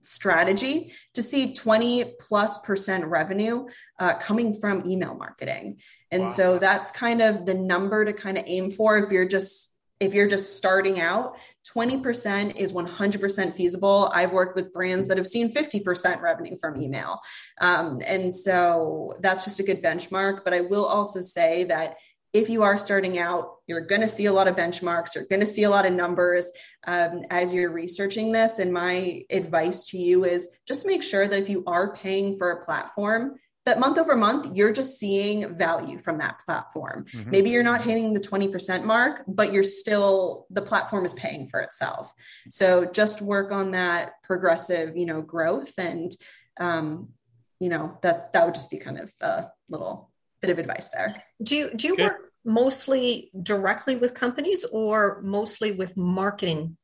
strategy 0.07 0.93
to 1.14 1.23
see 1.23 1.55
20 1.55 2.14
plus 2.21 2.59
percent 2.59 3.05
revenue 3.07 3.67
uh, 3.99 4.14
coming 4.14 4.59
from 4.59 4.87
email 4.87 5.14
marketing. 5.14 5.79
And 6.11 6.25
wow. 6.25 6.31
so 6.31 6.59
that's 6.59 6.90
kind 6.90 7.23
of 7.23 7.47
the 7.47 7.55
number 7.55 8.05
to 8.05 8.12
kind 8.12 8.38
of 8.38 8.45
aim 8.47 8.71
for. 8.71 8.99
If 8.99 9.11
you're 9.11 9.29
just 9.29 9.75
if 10.01 10.12
you're 10.12 10.29
just 10.29 10.57
starting 10.57 11.01
out 11.01 11.37
20% 11.75 12.57
is 12.57 12.73
100% 12.73 13.55
feasible. 13.55 14.11
I've 14.12 14.33
worked 14.33 14.57
with 14.57 14.73
brands 14.73 15.09
that 15.09 15.17
have 15.17 15.27
seen 15.27 15.53
50% 15.53 16.21
revenue 16.21 16.57
from 16.59 16.81
email. 16.81 17.21
Um, 17.61 18.01
and 18.05 18.33
so 18.33 19.14
that's 19.21 19.45
just 19.45 19.61
a 19.61 19.62
good 19.62 19.83
benchmark. 19.83 20.45
But 20.45 20.53
i 20.53 20.61
will 20.61 20.85
also 20.85 21.21
say 21.21 21.64
that 21.64 21.97
if 22.35 22.51
you 22.51 22.64
are 22.64 22.77
starting 22.77 23.18
out, 23.18 23.59
you're 23.68 23.87
going 23.87 24.01
to 24.01 24.09
see 24.09 24.27
a 24.27 24.33
lot 24.33 24.49
of 24.49 24.57
benchmarks, 24.57 25.14
you're 25.14 25.25
going 25.27 25.40
to 25.40 25.47
see 25.47 25.62
a 25.62 25.70
lot 25.70 25.87
of 25.87 25.92
numbers 25.92 26.51
um, 26.87 27.23
as 27.31 27.55
you're 27.55 27.70
researching 27.70 28.33
this. 28.33 28.59
And 28.59 28.73
my 28.73 29.23
advice 29.31 29.88
to 29.90 29.99
you 29.99 30.25
is 30.25 30.59
just 30.66 30.85
make 30.85 31.05
sure 31.05 31.29
that 31.29 31.38
if 31.38 31.49
you 31.49 31.62
are 31.68 31.94
paying 31.94 32.37
for 32.37 32.51
a 32.51 32.64
platform, 32.64 33.37
that 33.66 33.79
month 33.79 33.97
over 33.99 34.14
month, 34.14 34.55
you're 34.55 34.73
just 34.73 34.99
seeing 34.99 35.55
value 35.55 35.97
from 35.99 36.18
that 36.18 36.40
platform. 36.40 37.07
Mm-hmm. 37.14 37.31
Maybe 37.31 37.51
you're 37.51 37.62
not 37.62 37.85
hitting 37.85 38.12
the 38.12 38.20
20% 38.20 38.85
mark, 38.85 39.23
but 39.27 39.53
you're 39.53 39.62
still, 39.62 40.47
the 40.51 40.61
platform 40.61 41.05
is 41.05 41.14
paying 41.14 41.49
for 41.49 41.61
itself. 41.61 42.12
So 42.51 42.85
just 42.85 43.23
work 43.23 43.53
on 43.53 43.70
that 43.70 44.14
progressive, 44.23 44.97
you 44.97 45.07
know, 45.07 45.23
growth. 45.23 45.73
And, 45.79 46.14
um, 46.61 47.11
you 47.59 47.70
know, 47.70 47.97
that, 48.03 48.35
that 48.35 48.44
would 48.44 48.55
just 48.55 48.70
be 48.70 48.77
kind 48.77 48.99
of 48.99 49.11
a 49.23 49.47
little 49.70 50.11
bit 50.46 50.52
of 50.52 50.59
advice 50.59 50.88
there. 50.88 51.14
Do 51.42 51.57
you 51.57 51.70
do 51.74 51.88
you 51.88 51.96
work 51.96 52.33
mostly 52.44 53.30
directly 53.42 53.96
with 53.96 54.14
companies 54.14 54.64
or 54.64 55.20
mostly 55.22 55.72
with 55.72 55.96
marketing, 55.96 56.76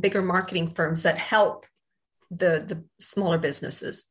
bigger 0.00 0.22
marketing 0.22 0.68
firms 0.68 1.02
that 1.02 1.18
help 1.18 1.66
the 2.30 2.64
the 2.66 2.84
smaller 3.00 3.38
businesses? 3.38 4.10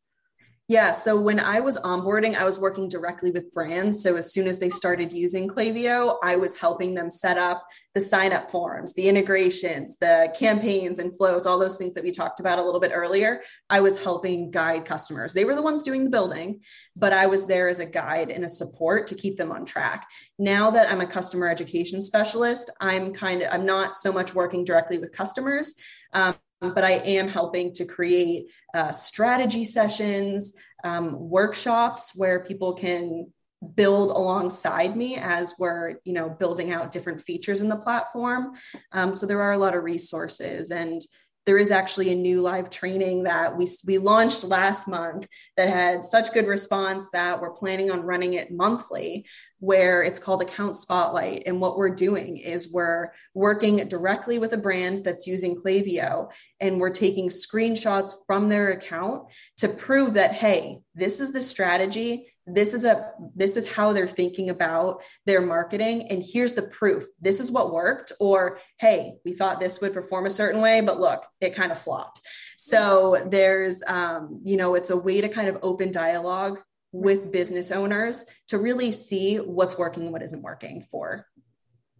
Yeah. 0.69 0.91
So 0.91 1.19
when 1.19 1.39
I 1.39 1.59
was 1.61 1.79
onboarding, 1.79 2.35
I 2.35 2.45
was 2.45 2.59
working 2.59 2.89
directly 2.89 3.31
with 3.31 3.51
brands. 3.55 4.03
So 4.03 4.15
as 4.17 4.31
soon 4.31 4.47
as 4.47 4.59
they 4.59 4.69
started 4.69 5.11
using 5.11 5.47
Klaviyo, 5.47 6.17
I 6.23 6.35
was 6.35 6.55
helping 6.55 6.93
them 6.93 7.09
set 7.09 7.39
up 7.39 7.65
the 7.95 7.99
sign 7.99 8.33
up 8.33 8.51
forms, 8.51 8.93
the 8.93 9.09
integrations, 9.09 9.97
the 9.99 10.31
campaigns 10.37 10.99
and 10.99 11.17
flows, 11.17 11.47
all 11.47 11.57
those 11.57 11.79
things 11.79 11.95
that 11.95 12.03
we 12.03 12.11
talked 12.11 12.39
about 12.39 12.59
a 12.59 12.63
little 12.63 12.79
bit 12.79 12.91
earlier. 12.93 13.41
I 13.71 13.79
was 13.79 13.99
helping 13.99 14.51
guide 14.51 14.85
customers. 14.85 15.33
They 15.33 15.43
were 15.43 15.55
the 15.55 15.61
ones 15.63 15.81
doing 15.81 16.03
the 16.03 16.11
building, 16.11 16.61
but 16.95 17.13
I 17.13 17.25
was 17.25 17.47
there 17.47 17.67
as 17.67 17.79
a 17.79 17.85
guide 17.87 18.29
and 18.29 18.45
a 18.45 18.49
support 18.49 19.07
to 19.07 19.15
keep 19.15 19.37
them 19.37 19.51
on 19.51 19.65
track. 19.65 20.07
Now 20.37 20.69
that 20.69 20.91
I'm 20.91 21.01
a 21.01 21.07
customer 21.07 21.49
education 21.49 21.99
specialist, 21.99 22.69
I'm 22.79 23.11
kind 23.11 23.41
of, 23.41 23.51
I'm 23.51 23.65
not 23.65 23.95
so 23.95 24.11
much 24.11 24.35
working 24.35 24.65
directly 24.65 24.99
with 24.99 25.13
customers. 25.13 25.73
Um, 26.13 26.35
but 26.61 26.83
I 26.83 26.93
am 26.93 27.27
helping 27.27 27.73
to 27.73 27.85
create 27.85 28.51
uh, 28.73 28.91
strategy 28.91 29.65
sessions, 29.65 30.53
um, 30.83 31.17
workshops 31.29 32.13
where 32.15 32.43
people 32.43 32.73
can 32.73 33.31
build 33.75 34.09
alongside 34.11 34.95
me 34.95 35.17
as 35.17 35.53
we're 35.59 35.95
you 36.05 36.13
know 36.13 36.29
building 36.29 36.71
out 36.71 36.91
different 36.91 37.21
features 37.21 37.61
in 37.61 37.69
the 37.69 37.75
platform. 37.75 38.53
Um, 38.91 39.13
so 39.13 39.25
there 39.25 39.41
are 39.41 39.53
a 39.53 39.57
lot 39.57 39.75
of 39.75 39.83
resources 39.83 40.71
and 40.71 41.01
there 41.49 41.57
is 41.57 41.71
actually 41.71 42.11
a 42.11 42.15
new 42.15 42.41
live 42.41 42.69
training 42.69 43.23
that 43.23 43.57
we, 43.57 43.67
we 43.87 43.97
launched 43.97 44.43
last 44.43 44.87
month 44.87 45.27
that 45.57 45.67
had 45.67 46.05
such 46.05 46.31
good 46.31 46.45
response 46.45 47.09
that 47.09 47.41
we're 47.41 47.49
planning 47.49 47.89
on 47.89 48.03
running 48.03 48.35
it 48.35 48.51
monthly 48.51 49.25
where 49.57 50.03
it's 50.03 50.19
called 50.19 50.43
account 50.43 50.75
spotlight. 50.75 51.41
And 51.47 51.59
what 51.59 51.75
we're 51.75 51.95
doing 51.95 52.37
is 52.37 52.71
we're 52.71 53.11
working 53.33 53.77
directly 53.87 54.37
with 54.37 54.53
a 54.53 54.57
brand 54.57 55.03
that's 55.03 55.25
using 55.25 55.55
Klaviyo 55.55 56.31
and 56.59 56.79
we're 56.79 56.91
taking 56.91 57.29
screenshots 57.29 58.11
from 58.27 58.47
their 58.47 58.69
account 58.69 59.23
to 59.57 59.69
prove 59.69 60.13
that 60.13 60.33
hey 60.33 60.81
this 60.93 61.19
is 61.19 61.33
the 61.33 61.41
strategy 61.41 62.27
this 62.53 62.73
is 62.73 62.85
a 62.85 63.11
this 63.35 63.57
is 63.57 63.67
how 63.67 63.93
they're 63.93 64.07
thinking 64.07 64.49
about 64.49 65.01
their 65.25 65.41
marketing 65.41 66.07
and 66.09 66.23
here's 66.23 66.53
the 66.53 66.63
proof. 66.63 67.05
This 67.21 67.39
is 67.39 67.51
what 67.51 67.73
worked 67.73 68.11
or 68.19 68.59
hey 68.77 69.15
we 69.25 69.33
thought 69.33 69.59
this 69.59 69.81
would 69.81 69.93
perform 69.93 70.25
a 70.25 70.29
certain 70.29 70.61
way 70.61 70.81
but 70.81 70.99
look 70.99 71.25
it 71.41 71.55
kind 71.55 71.71
of 71.71 71.79
flopped. 71.79 72.21
So 72.57 73.27
there's 73.29 73.83
um, 73.87 74.41
you 74.43 74.57
know 74.57 74.75
it's 74.75 74.89
a 74.89 74.97
way 74.97 75.21
to 75.21 75.29
kind 75.29 75.47
of 75.47 75.59
open 75.61 75.91
dialogue 75.91 76.59
with 76.91 77.31
business 77.31 77.71
owners 77.71 78.25
to 78.47 78.57
really 78.57 78.91
see 78.91 79.37
what's 79.37 79.77
working 79.77 80.03
and 80.03 80.11
what 80.11 80.23
isn't 80.23 80.41
working 80.41 80.85
for 80.89 81.25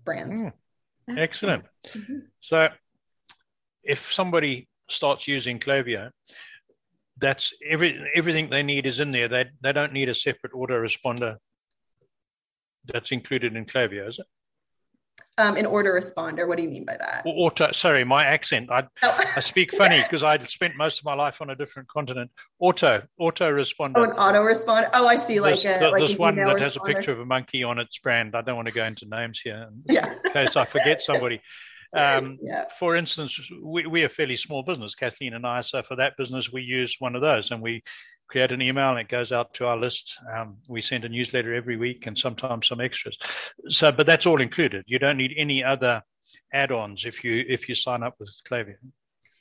brands. 0.04 0.42
Mm, 0.42 0.54
excellent. 1.18 1.66
mm-hmm. 1.88 2.20
so 2.40 2.70
if 3.84 4.12
somebody 4.12 4.68
starts 4.90 5.28
using 5.28 5.60
Klaviyo 5.60 6.10
that's 7.20 7.54
every 7.68 8.00
everything 8.16 8.50
they 8.50 8.64
need 8.64 8.86
is 8.86 9.00
in 9.00 9.12
there. 9.12 9.28
They 9.28 9.46
they 9.62 9.74
don't 9.74 9.94
need 9.94 10.10
a 10.10 10.16
separate 10.16 10.54
autoresponder 10.54 11.38
that's 12.86 13.12
included 13.12 13.56
in 13.56 13.66
Klaviyo, 13.66 14.10
is 14.10 14.20
it? 14.20 14.26
Um, 15.38 15.56
an 15.56 15.66
autoresponder. 15.66 16.48
What 16.48 16.58
do 16.58 16.64
you 16.64 16.70
mean 16.70 16.84
by 16.84 16.98
that? 16.98 17.24
Auto. 17.26 17.72
Sorry, 17.72 18.04
my 18.04 18.26
accent. 18.26 18.70
I 18.70 18.88
oh. 19.04 19.24
I 19.36 19.40
speak 19.40 19.74
funny 19.74 20.02
because 20.02 20.24
I 20.24 20.38
spent 20.40 20.76
most 20.76 21.00
of 21.00 21.06
my 21.06 21.14
life 21.14 21.42
on 21.42 21.50
a 21.50 21.56
different 21.56 21.88
continent. 21.88 22.30
Auto 22.60 23.04
Auto 23.18 23.50
responder. 23.50 23.94
Oh, 23.98 24.04
an 24.04 24.12
auto 24.12 24.42
responder. 24.44 24.90
Oh, 24.94 25.08
I 25.08 25.18
see. 25.18 25.40
Like 25.40 25.62
this, 25.62 25.66
a, 25.66 25.80
the, 25.80 25.90
like 25.90 26.02
this 26.02 26.18
one 26.18 26.36
that 26.36 26.60
has 26.60 26.76
a 26.76 26.82
picture 26.82 27.12
of 27.12 27.20
a 27.20 27.26
monkey 27.26 27.64
on 27.64 27.80
its 27.80 27.98
brand. 28.00 28.36
I 28.36 28.42
don't 28.42 28.56
want 28.56 28.68
to 28.68 28.74
go 28.74 28.84
into 28.84 29.06
names 29.06 29.40
here. 29.40 29.70
Yeah. 29.88 30.14
In 30.26 30.32
case 30.32 30.56
I 30.56 30.66
forget 30.66 31.02
somebody. 31.02 31.42
Um, 31.96 32.38
yeah. 32.44 32.66
For 32.78 32.96
instance, 32.96 33.40
we, 33.62 33.86
we 33.88 34.04
are 34.04 34.08
a 34.08 34.10
fairly 34.10 34.36
small 34.36 34.64
business, 34.64 34.96
Kathleen 34.96 35.34
and 35.34 35.46
I. 35.46 35.62
So 35.62 35.82
for 35.84 35.96
that 35.96 36.18
business, 36.18 36.52
we 36.52 36.62
use 36.62 36.96
one 37.00 37.16
of 37.16 37.22
those 37.22 37.52
and 37.52 37.62
we 37.62 37.84
create 38.30 38.52
an 38.52 38.62
email 38.62 38.92
and 38.92 39.00
it 39.00 39.10
goes 39.10 39.32
out 39.32 39.54
to 39.56 39.66
our 39.66 39.78
list. 39.78 40.18
Um, 40.36 40.58
we 40.68 40.82
send 40.82 41.04
a 41.04 41.10
newsletter 41.10 41.54
every 41.54 41.78
week 41.78 42.06
and 42.06 42.18
sometimes 42.18 42.68
some 42.68 42.82
extras. 42.82 43.18
So, 43.70 43.92
but 43.92 44.06
that's 44.06 44.26
all 44.26 44.42
included. 44.42 44.84
You 44.88 45.00
don't 45.00 45.18
need 45.18 45.34
any 45.38 45.64
other 45.64 46.04
add-ons 46.54 47.06
if 47.06 47.24
you 47.24 47.46
if 47.48 47.70
you 47.70 47.76
sign 47.76 48.02
up 48.02 48.16
with 48.20 48.30
Klaviyo 48.50 48.76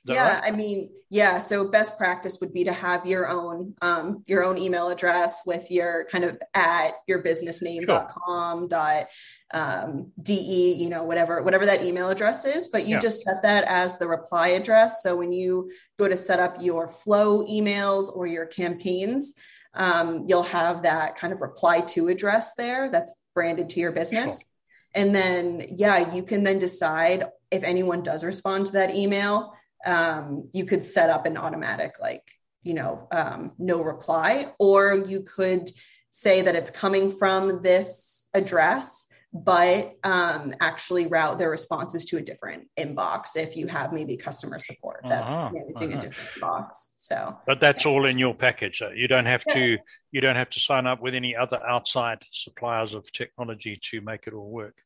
yeah 0.05 0.41
right? 0.41 0.53
i 0.53 0.55
mean 0.55 0.91
yeah 1.11 1.39
so 1.39 1.71
best 1.71 1.97
practice 1.99 2.39
would 2.41 2.53
be 2.53 2.65
to 2.65 2.73
have 2.73 3.07
your 3.07 3.29
own 3.29 3.75
um, 3.83 4.23
your 4.27 4.45
own 4.45 4.59
email 4.59 4.89
address 4.89 5.43
with 5.47 5.71
your 5.71 6.07
kind 6.11 6.25
of 6.25 6.39
at 6.55 6.93
your 7.07 7.21
business 7.21 7.63
name.com 7.63 8.61
sure. 8.61 8.69
dot 8.69 9.07
um, 9.55 10.13
de 10.23 10.75
you 10.75 10.89
know 10.89 11.05
whatever 11.05 11.43
whatever 11.43 11.67
that 11.67 11.83
email 11.83 12.11
address 12.11 12.45
is 12.45 12.69
but 12.69 12.87
you 12.87 12.97
yeah. 12.97 13.01
just 13.01 13.23
set 13.23 13.43
that 13.43 13.65
as 13.65 13.99
the 13.99 14.07
reply 14.07 14.49
address 14.49 15.03
so 15.03 15.17
when 15.17 15.33
you 15.33 15.71
go 15.99 16.07
to 16.07 16.17
set 16.17 16.39
up 16.39 16.57
your 16.61 16.89
flow 16.89 17.45
emails 17.47 18.15
or 18.15 18.27
your 18.27 18.47
campaigns 18.47 19.35
um, 19.75 20.25
you'll 20.27 20.43
have 20.43 20.83
that 20.83 21.17
kind 21.17 21.33
of 21.33 21.41
reply 21.41 21.81
to 21.81 22.09
address 22.09 22.55
there 22.55 22.91
that's 22.91 23.15
branded 23.35 23.69
to 23.71 23.81
your 23.81 23.93
business. 23.93 24.33
Sure. 24.33 25.03
And 25.03 25.15
then, 25.15 25.63
yeah, 25.71 26.13
you 26.13 26.23
can 26.23 26.43
then 26.43 26.59
decide 26.59 27.27
if 27.51 27.63
anyone 27.63 28.03
does 28.03 28.25
respond 28.25 28.67
to 28.67 28.73
that 28.73 28.95
email, 28.95 29.55
um, 29.87 30.49
you 30.53 30.65
could 30.65 30.83
set 30.83 31.11
up 31.11 31.27
an 31.27 31.37
automatic, 31.37 31.97
like, 32.01 32.25
you 32.63 32.75
know, 32.75 33.09
um, 33.13 33.53
no 33.59 33.83
reply, 33.83 34.53
or 34.59 34.95
you 34.95 35.23
could 35.23 35.71
say 36.11 36.43
that 36.43 36.55
it's 36.55 36.71
coming 36.71 37.11
from 37.11 37.63
this 37.63 38.29
address 38.35 39.13
but 39.33 39.95
um, 40.05 40.55
actually 40.61 41.07
route 41.07 41.39
their 41.39 41.51
responses 41.51 42.05
to 42.07 42.17
a 42.17 42.21
different 42.21 42.67
inbox 42.79 43.37
if 43.37 43.57
you 43.57 43.67
have 43.67 43.93
maybe 43.93 44.17
customer 44.17 44.59
support 44.59 45.01
that's 45.09 45.33
uh-huh, 45.33 45.51
managing 45.53 45.91
uh-huh. 45.91 45.99
a 45.99 46.01
different 46.01 46.41
box 46.41 46.95
so 46.97 47.37
but 47.47 47.61
that's 47.61 47.85
all 47.85 48.07
in 48.07 48.19
your 48.19 48.35
package 48.35 48.83
you 48.95 49.07
don't 49.07 49.27
have 49.27 49.45
yeah. 49.49 49.55
to 49.55 49.79
you 50.13 50.21
don't 50.21 50.37
have 50.37 50.49
to 50.49 50.61
sign 50.61 50.87
up 50.87 51.03
with 51.03 51.15
any 51.15 51.37
other 51.37 51.61
outside 51.69 52.19
suppliers 52.33 52.95
of 52.95 53.11
technology 53.13 53.79
to 53.83 54.01
make 54.01 54.27
it 54.27 54.33
all 54.33 54.51
work 54.51 54.77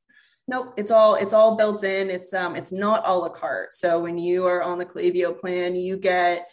Nope, 0.48 0.74
it's 0.76 0.90
all 0.90 1.14
it's 1.14 1.34
all 1.34 1.56
built 1.56 1.84
in. 1.84 2.10
It's 2.10 2.34
um 2.34 2.56
it's 2.56 2.72
not 2.72 3.02
a 3.06 3.16
la 3.16 3.28
carte. 3.28 3.72
So 3.72 4.00
when 4.00 4.18
you 4.18 4.46
are 4.46 4.62
on 4.62 4.78
the 4.78 4.86
Klaviyo 4.86 5.38
plan, 5.38 5.76
you 5.76 5.96
get 5.96 6.48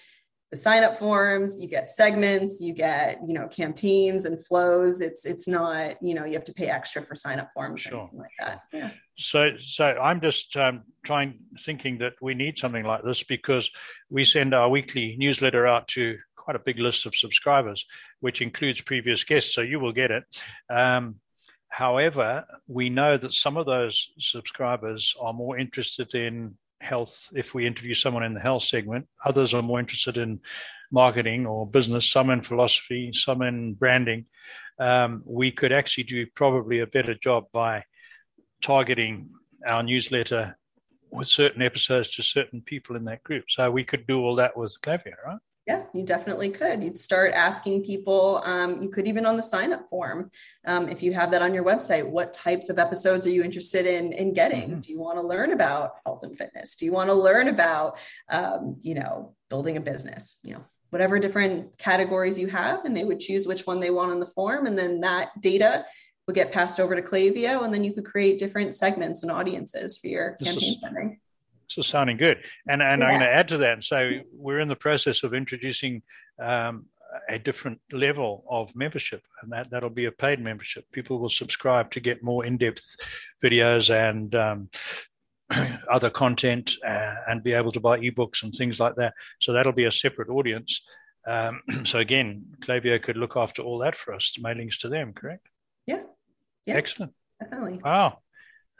the 0.52 0.58
sign 0.58 0.84
up 0.84 0.95
forms 0.97 1.62
you 1.62 1.67
get 1.67 1.88
segments 1.88 2.60
you 2.60 2.73
get 2.73 3.19
you 3.25 3.34
know 3.34 3.47
campaigns 3.47 4.25
and 4.25 4.43
flows. 4.45 5.02
It's 5.02 5.25
it's 5.25 5.47
not 5.47 6.02
you 6.02 6.13
know 6.13 6.25
you 6.25 6.34
have 6.34 6.43
to 6.45 6.54
pay 6.54 6.67
extra 6.67 7.02
for 7.02 7.15
sign 7.15 7.39
up 7.39 7.49
forms 7.54 7.82
sure, 7.82 7.95
or 7.95 8.02
anything 8.02 8.19
like 8.19 8.32
that. 8.39 8.62
yeah. 8.73 8.91
So 9.17 9.52
so 9.60 9.86
i'm 9.86 10.21
just 10.21 10.56
um, 10.56 10.84
trying 11.04 11.39
thinking 11.60 11.97
that 11.99 12.13
we 12.21 12.34
need 12.34 12.58
something 12.58 12.84
like 12.84 13.04
this 13.04 13.23
because 13.23 13.69
we 14.10 14.23
send 14.23 14.54
our 14.54 14.69
weekly 14.69 15.15
newsletter 15.19 15.67
out 15.67 15.88
to 15.89 16.17
quite 16.36 16.56
a 16.56 16.60
big 16.60 16.80
list 16.80 17.06
of 17.06 17.15
subscribers 17.15 17.86
which 18.21 18.41
includes 18.41 18.82
previous 18.82 19.23
guests 19.23 19.54
so 19.54 19.62
you 19.62 19.80
will 19.80 19.93
get 19.93 20.12
it. 20.12 20.23
Um, 20.69 21.15
however 21.80 22.44
we 22.68 22.89
know 22.89 23.18
that 23.18 23.34
some 23.34 23.56
of 23.56 23.65
those 23.65 24.12
subscribers 24.20 25.15
are 25.22 25.32
more 25.32 25.58
interested 25.58 26.13
in 26.13 26.58
health 26.82 27.30
if 27.34 27.54
we 27.54 27.65
interview 27.65 27.94
someone 27.94 28.24
in 28.24 28.34
the 28.34 28.48
health 28.50 28.63
segment. 28.63 29.08
Others 29.26 29.54
are 29.54 29.62
more 29.62 29.80
interested 29.80 30.18
in 30.18 30.42
marketing 30.92 31.46
or 31.46 31.65
business, 31.65 32.12
some 32.12 32.32
in 32.32 32.42
philosophy, 32.42 33.12
some 33.13 33.42
in 33.42 33.76
branding. 33.76 34.26
Um, 34.78 35.24
we 35.26 35.52
could 35.52 35.72
actually 35.72 36.04
do 36.04 36.26
probably 36.36 36.80
a 36.80 36.94
better 36.98 37.15
job 37.15 37.46
by 37.54 37.86
targeting 38.62 39.30
our 39.65 39.82
newsletter 39.82 40.58
with 41.12 41.30
certain 41.30 41.62
episodes 41.62 42.10
to 42.15 42.24
certain 42.24 42.62
people 42.62 42.98
in 42.98 43.06
that 43.06 43.24
group. 43.24 43.46
So 43.48 43.72
we 43.72 43.86
could 43.86 44.06
do 44.06 44.20
all 44.20 44.36
that 44.36 44.58
with 44.58 44.76
Klaviyo, 44.82 45.15
right? 45.26 45.39
Yeah, 45.69 45.84
you 45.93 46.01
definitely 46.01 46.49
could. 46.49 46.84
You'd 46.84 46.97
start 46.97 47.32
asking 47.32 47.84
people. 47.84 48.41
Um, 48.43 48.82
you 48.82 48.89
could 48.89 49.05
even 49.05 49.23
on 49.27 49.38
the 49.38 49.43
sign 49.43 49.71
up 49.71 49.88
form, 49.88 50.32
um, 50.65 50.89
if 50.89 51.03
you 51.03 51.13
have 51.13 51.29
that 51.29 51.43
on 51.43 51.53
your 51.53 51.63
website, 51.63 52.10
what 52.10 52.34
types 52.34 52.71
of 52.71 52.79
episodes 52.79 53.27
are 53.27 53.29
you 53.29 53.43
interested 53.43 53.86
in 53.86 54.12
in 54.12 54.34
getting? 54.34 54.71
Mm-hmm. 54.71 54.79
Do 54.79 54.91
you 54.91 54.99
want 54.99 55.19
to 55.19 55.21
learn 55.21 55.51
about 55.51 55.97
health 56.08 56.23
and 56.23 56.36
fitness? 56.36 56.75
Do 56.75 56.86
you 56.86 56.91
want 56.91 57.12
to 57.12 57.13
learn 57.13 57.49
about, 57.49 57.99
um, 58.29 58.77
you 58.82 58.95
know, 58.95 59.36
building 59.51 59.77
a 59.77 59.82
business? 59.82 60.39
You 60.43 60.55
know, 60.55 60.63
whatever 60.89 61.19
different 61.19 61.77
categories 61.77 62.39
you 62.39 62.47
have, 62.47 62.84
and 62.86 62.97
they 62.97 63.03
would 63.03 63.19
choose 63.19 63.45
which 63.45 63.67
one 63.67 63.79
they 63.79 63.91
want 63.91 64.12
on 64.12 64.19
the 64.19 64.25
form, 64.25 64.65
and 64.65 64.75
then 64.75 65.01
that 65.01 65.39
data 65.39 65.86
would 66.25 66.36
get 66.36 66.51
passed 66.51 66.79
over 66.79 66.95
to 66.95 67.03
Klaviyo, 67.03 67.63
and 67.63 67.71
then 67.71 67.84
you 67.84 67.93
could 67.93 68.05
create 68.05 68.39
different 68.39 68.73
segments 68.73 69.21
and 69.21 69.32
audiences 69.32 69.99
for 69.99 70.08
your 70.08 70.36
this 70.39 70.49
campaign 70.49 70.73
is- 71.13 71.19
spending 71.69 71.84
so 71.84 71.91
sounding 71.91 72.17
good. 72.17 72.38
And 72.67 72.82
and 72.82 73.01
yeah. 73.01 73.08
I'm 73.08 73.19
going 73.19 73.21
to 73.21 73.36
add 73.36 73.49
to 73.49 73.58
that 73.60 73.73
and 73.73 73.84
say 73.84 74.23
we're 74.34 74.60
in 74.60 74.67
the 74.67 74.75
process 74.75 75.23
of 75.23 75.34
introducing 75.34 76.01
um, 76.41 76.86
a 77.27 77.39
different 77.39 77.79
level 77.91 78.43
of 78.49 78.75
membership, 78.75 79.23
and 79.41 79.51
that 79.51 79.69
that'll 79.71 79.89
be 79.89 80.05
a 80.05 80.12
paid 80.12 80.39
membership. 80.39 80.86
People 80.91 81.19
will 81.19 81.29
subscribe 81.29 81.91
to 81.91 81.99
get 81.99 82.23
more 82.23 82.45
in-depth 82.45 82.95
videos 83.43 83.89
and 83.89 84.36
um, 84.36 84.69
other 85.91 86.10
content, 86.10 86.73
uh, 86.86 87.15
and 87.27 87.43
be 87.43 87.53
able 87.53 87.71
to 87.71 87.79
buy 87.79 87.99
ebooks 87.99 88.43
and 88.43 88.53
things 88.53 88.79
like 88.79 88.95
that. 88.95 89.13
So 89.41 89.53
that'll 89.53 89.73
be 89.73 89.86
a 89.86 89.91
separate 89.91 90.29
audience. 90.29 90.82
Um, 91.27 91.62
so 91.84 91.99
again, 91.99 92.45
Klaviyo 92.62 93.01
could 93.01 93.17
look 93.17 93.36
after 93.36 93.62
all 93.62 93.79
that 93.79 93.95
for 93.95 94.13
us, 94.13 94.34
mailings 94.39 94.79
to 94.82 94.89
them. 94.89 95.13
Correct? 95.13 95.47
Yeah. 95.86 96.03
Yeah. 96.65 96.75
Excellent. 96.75 97.13
Definitely. 97.41 97.79
Wow. 97.84 98.19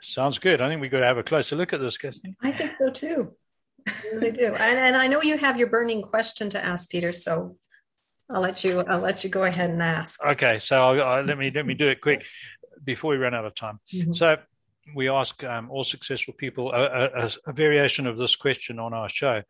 Sounds 0.02 0.38
good. 0.38 0.60
I 0.60 0.68
think 0.68 0.80
we've 0.80 0.90
got 0.90 1.00
to 1.00 1.06
have 1.06 1.18
a 1.18 1.22
closer 1.22 1.56
look 1.56 1.72
at 1.72 1.80
this, 1.80 1.98
Kirsty. 1.98 2.34
I 2.42 2.52
think 2.52 2.72
so 2.72 2.90
too. 2.90 3.32
I 3.86 3.92
really 4.12 4.30
do. 4.32 4.46
And, 4.46 4.78
and 4.78 4.96
I 4.96 5.06
know 5.06 5.22
you 5.22 5.38
have 5.38 5.56
your 5.56 5.68
burning 5.68 6.02
question 6.02 6.50
to 6.50 6.64
ask, 6.64 6.90
Peter. 6.90 7.12
So 7.12 7.56
I'll 8.30 8.40
let 8.40 8.64
you. 8.64 8.80
I'll 8.80 9.00
let 9.00 9.24
you 9.24 9.30
go 9.30 9.44
ahead 9.44 9.70
and 9.70 9.82
ask. 9.82 10.24
Okay. 10.24 10.58
So 10.60 10.76
I'll, 10.76 11.02
I'll, 11.02 11.24
let 11.24 11.38
me 11.38 11.50
let 11.54 11.66
me 11.66 11.74
do 11.74 11.88
it 11.88 12.00
quick 12.00 12.24
before 12.84 13.12
we 13.12 13.16
run 13.18 13.34
out 13.34 13.44
of 13.44 13.54
time. 13.54 13.80
Mm-hmm. 13.92 14.12
So 14.12 14.36
we 14.94 15.08
ask 15.08 15.42
um, 15.44 15.70
all 15.70 15.84
successful 15.84 16.34
people 16.36 16.72
a, 16.72 16.84
a, 16.84 17.30
a, 17.46 17.52
variation 17.52 18.06
of 18.06 18.16
this 18.16 18.36
question 18.36 18.78
on 18.78 18.92
our 18.92 19.08
show. 19.08 19.42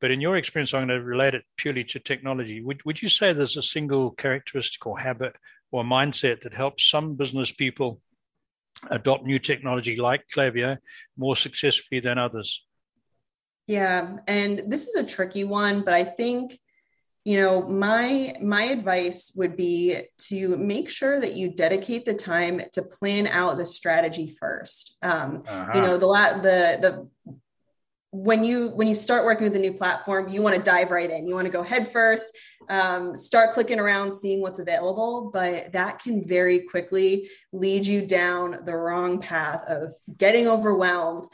But 0.00 0.10
in 0.10 0.20
your 0.20 0.36
experience, 0.36 0.74
I'm 0.74 0.86
going 0.86 1.00
to 1.00 1.04
relate 1.04 1.34
it 1.34 1.44
purely 1.56 1.84
to 1.84 1.98
technology. 1.98 2.62
Would, 2.62 2.84
would 2.84 3.02
you 3.02 3.08
say 3.08 3.32
there's 3.32 3.56
a 3.56 3.62
single 3.62 4.12
characteristic 4.12 4.86
or 4.86 4.98
habit 4.98 5.34
or 5.70 5.84
mindset 5.84 6.42
that 6.42 6.54
helps 6.54 6.88
some 6.88 7.14
business 7.14 7.52
people 7.52 8.00
adopt 8.90 9.24
new 9.24 9.38
technology 9.38 9.96
like 9.96 10.24
Klaviyo 10.34 10.78
more 11.16 11.36
successfully 11.36 12.00
than 12.00 12.18
others? 12.18 12.64
Yeah, 13.66 14.18
and 14.28 14.64
this 14.68 14.86
is 14.86 14.94
a 14.94 15.04
tricky 15.04 15.44
one, 15.44 15.82
but 15.82 15.94
I 15.94 16.04
think 16.04 16.58
you 17.26 17.38
know 17.38 17.62
my 17.62 18.36
my 18.40 18.62
advice 18.64 19.32
would 19.34 19.56
be 19.56 20.00
to 20.16 20.56
make 20.56 20.88
sure 20.88 21.20
that 21.20 21.34
you 21.34 21.50
dedicate 21.50 22.04
the 22.04 22.14
time 22.14 22.60
to 22.72 22.82
plan 22.82 23.26
out 23.26 23.56
the 23.56 23.66
strategy 23.66 24.32
first 24.38 24.96
um, 25.02 25.42
uh-huh. 25.44 25.72
you 25.74 25.80
know 25.80 25.98
the 25.98 26.06
la- 26.06 26.38
the 26.38 26.78
the 26.80 27.08
when 28.16 28.44
you 28.44 28.68
when 28.70 28.88
you 28.88 28.94
start 28.94 29.24
working 29.24 29.44
with 29.44 29.56
a 29.56 29.58
new 29.58 29.72
platform 29.72 30.28
you 30.28 30.40
want 30.42 30.56
to 30.56 30.62
dive 30.62 30.90
right 30.90 31.10
in. 31.10 31.26
You 31.26 31.34
want 31.34 31.46
to 31.46 31.52
go 31.52 31.62
head 31.62 31.92
first 31.92 32.36
um, 32.68 33.16
start 33.16 33.52
clicking 33.52 33.78
around 33.78 34.12
seeing 34.12 34.40
what's 34.40 34.58
available 34.58 35.30
but 35.32 35.72
that 35.72 35.98
can 35.98 36.26
very 36.26 36.60
quickly 36.60 37.28
lead 37.52 37.86
you 37.86 38.06
down 38.06 38.60
the 38.64 38.74
wrong 38.74 39.20
path 39.20 39.62
of 39.68 39.92
getting 40.16 40.48
overwhelmed. 40.48 41.24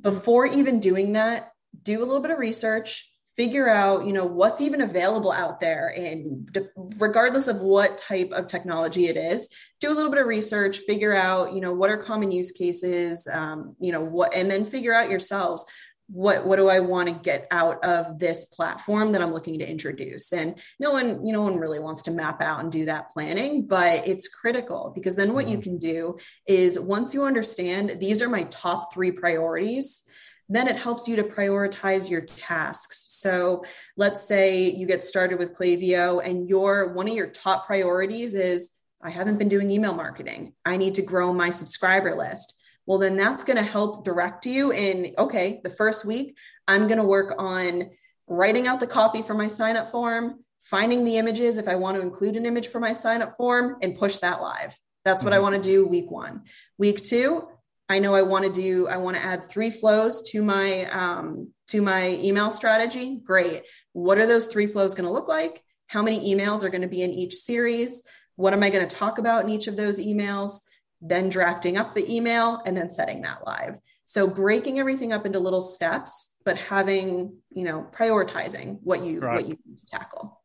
Before 0.00 0.46
even 0.46 0.80
doing 0.80 1.12
that 1.12 1.52
do 1.82 1.98
a 1.98 2.06
little 2.06 2.20
bit 2.20 2.30
of 2.30 2.38
research 2.38 3.10
figure 3.36 3.68
out 3.68 4.06
you 4.06 4.12
know 4.12 4.24
what's 4.24 4.60
even 4.60 4.80
available 4.80 5.32
out 5.32 5.58
there 5.58 5.88
and 5.88 6.56
regardless 6.98 7.48
of 7.48 7.60
what 7.60 7.98
type 7.98 8.30
of 8.30 8.46
technology 8.46 9.06
it 9.06 9.16
is 9.16 9.48
do 9.80 9.90
a 9.90 9.94
little 9.94 10.10
bit 10.10 10.20
of 10.20 10.26
research 10.26 10.78
figure 10.78 11.14
out 11.14 11.52
you 11.52 11.60
know 11.60 11.72
what 11.72 11.90
are 11.90 11.96
common 11.96 12.30
use 12.30 12.52
cases 12.52 13.26
um, 13.32 13.74
you 13.80 13.90
know 13.90 14.00
what 14.00 14.32
and 14.34 14.50
then 14.50 14.64
figure 14.64 14.94
out 14.94 15.10
yourselves 15.10 15.64
what 16.08 16.46
what 16.46 16.56
do 16.56 16.68
I 16.68 16.80
want 16.80 17.08
to 17.08 17.14
get 17.14 17.46
out 17.50 17.82
of 17.84 18.18
this 18.18 18.46
platform 18.46 19.12
that 19.12 19.22
I'm 19.22 19.32
looking 19.32 19.58
to 19.58 19.68
introduce? 19.68 20.32
And 20.32 20.58
no 20.78 20.90
one, 20.90 21.24
you 21.26 21.32
know, 21.32 21.44
no 21.44 21.50
one 21.50 21.58
really 21.58 21.80
wants 21.80 22.02
to 22.02 22.10
map 22.10 22.40
out 22.40 22.60
and 22.60 22.70
do 22.70 22.84
that 22.84 23.10
planning, 23.10 23.66
but 23.66 24.06
it's 24.06 24.28
critical 24.28 24.92
because 24.94 25.16
then 25.16 25.34
what 25.34 25.46
mm-hmm. 25.46 25.54
you 25.54 25.60
can 25.60 25.78
do 25.78 26.16
is 26.46 26.78
once 26.78 27.14
you 27.14 27.24
understand 27.24 27.96
these 27.98 28.22
are 28.22 28.28
my 28.28 28.44
top 28.44 28.92
three 28.92 29.10
priorities, 29.10 30.04
then 30.48 30.68
it 30.68 30.76
helps 30.76 31.08
you 31.08 31.16
to 31.16 31.24
prioritize 31.24 32.10
your 32.10 32.20
tasks. 32.20 33.06
So 33.08 33.64
let's 33.96 34.26
say 34.26 34.70
you 34.70 34.86
get 34.86 35.02
started 35.02 35.38
with 35.38 35.54
Klaviyo 35.54 36.24
and 36.24 36.48
your 36.48 36.92
one 36.92 37.08
of 37.08 37.14
your 37.14 37.28
top 37.28 37.66
priorities 37.66 38.34
is 38.34 38.70
I 39.02 39.10
haven't 39.10 39.38
been 39.38 39.48
doing 39.48 39.70
email 39.70 39.94
marketing. 39.94 40.54
I 40.64 40.76
need 40.76 40.94
to 40.96 41.02
grow 41.02 41.32
my 41.32 41.50
subscriber 41.50 42.14
list 42.14 42.62
well 42.86 42.98
then 42.98 43.16
that's 43.16 43.44
going 43.44 43.56
to 43.56 43.62
help 43.62 44.04
direct 44.04 44.46
you 44.46 44.72
in 44.72 45.14
okay 45.18 45.60
the 45.64 45.70
first 45.70 46.04
week 46.04 46.36
i'm 46.68 46.86
going 46.86 46.98
to 46.98 47.04
work 47.04 47.34
on 47.38 47.90
writing 48.26 48.66
out 48.66 48.80
the 48.80 48.86
copy 48.86 49.22
for 49.22 49.34
my 49.34 49.48
sign 49.48 49.76
up 49.76 49.90
form 49.90 50.38
finding 50.64 51.04
the 51.04 51.16
images 51.16 51.58
if 51.58 51.68
i 51.68 51.74
want 51.74 51.96
to 51.96 52.02
include 52.02 52.36
an 52.36 52.46
image 52.46 52.68
for 52.68 52.80
my 52.80 52.92
sign 52.92 53.22
up 53.22 53.36
form 53.36 53.76
and 53.82 53.98
push 53.98 54.18
that 54.18 54.40
live. 54.40 54.76
That's 55.04 55.22
what 55.22 55.32
mm-hmm. 55.32 55.40
i 55.40 55.42
want 55.42 55.56
to 55.56 55.62
do 55.62 55.86
week 55.86 56.10
one. 56.10 56.42
Week 56.78 57.02
two 57.02 57.48
i 57.90 57.98
know 57.98 58.14
i 58.14 58.22
want 58.22 58.46
to 58.46 58.50
do 58.50 58.88
i 58.88 58.96
want 58.96 59.14
to 59.14 59.22
add 59.22 59.46
three 59.46 59.70
flows 59.70 60.22
to 60.30 60.42
my 60.42 60.86
um, 60.86 61.50
to 61.68 61.82
my 61.82 62.12
email 62.22 62.50
strategy. 62.50 63.20
Great. 63.22 63.64
What 63.92 64.18
are 64.18 64.26
those 64.26 64.46
three 64.46 64.66
flows 64.66 64.94
going 64.94 65.06
to 65.06 65.12
look 65.12 65.28
like? 65.28 65.62
How 65.86 66.02
many 66.02 66.34
emails 66.34 66.64
are 66.64 66.70
going 66.70 66.82
to 66.82 66.88
be 66.88 67.02
in 67.02 67.10
each 67.10 67.34
series? 67.34 68.02
What 68.36 68.54
am 68.54 68.62
i 68.62 68.70
going 68.70 68.86
to 68.86 68.96
talk 68.96 69.18
about 69.18 69.44
in 69.44 69.50
each 69.50 69.66
of 69.66 69.76
those 69.76 70.00
emails 70.00 70.60
then 71.04 71.28
drafting 71.28 71.76
up 71.76 71.94
the 71.94 72.12
email 72.12 72.62
and 72.64 72.76
then 72.76 72.88
setting 72.88 73.20
that 73.22 73.46
live. 73.46 73.78
So 74.06 74.26
breaking 74.26 74.80
everything 74.80 75.12
up 75.12 75.26
into 75.26 75.38
little 75.38 75.60
steps, 75.60 76.38
but 76.44 76.56
having, 76.56 77.36
you 77.50 77.64
know, 77.64 77.86
prioritizing 77.92 78.78
what 78.82 79.04
you 79.04 79.20
right. 79.20 79.34
what 79.34 79.48
you 79.48 79.58
need 79.66 79.78
to 79.78 79.86
tackle. 79.86 80.40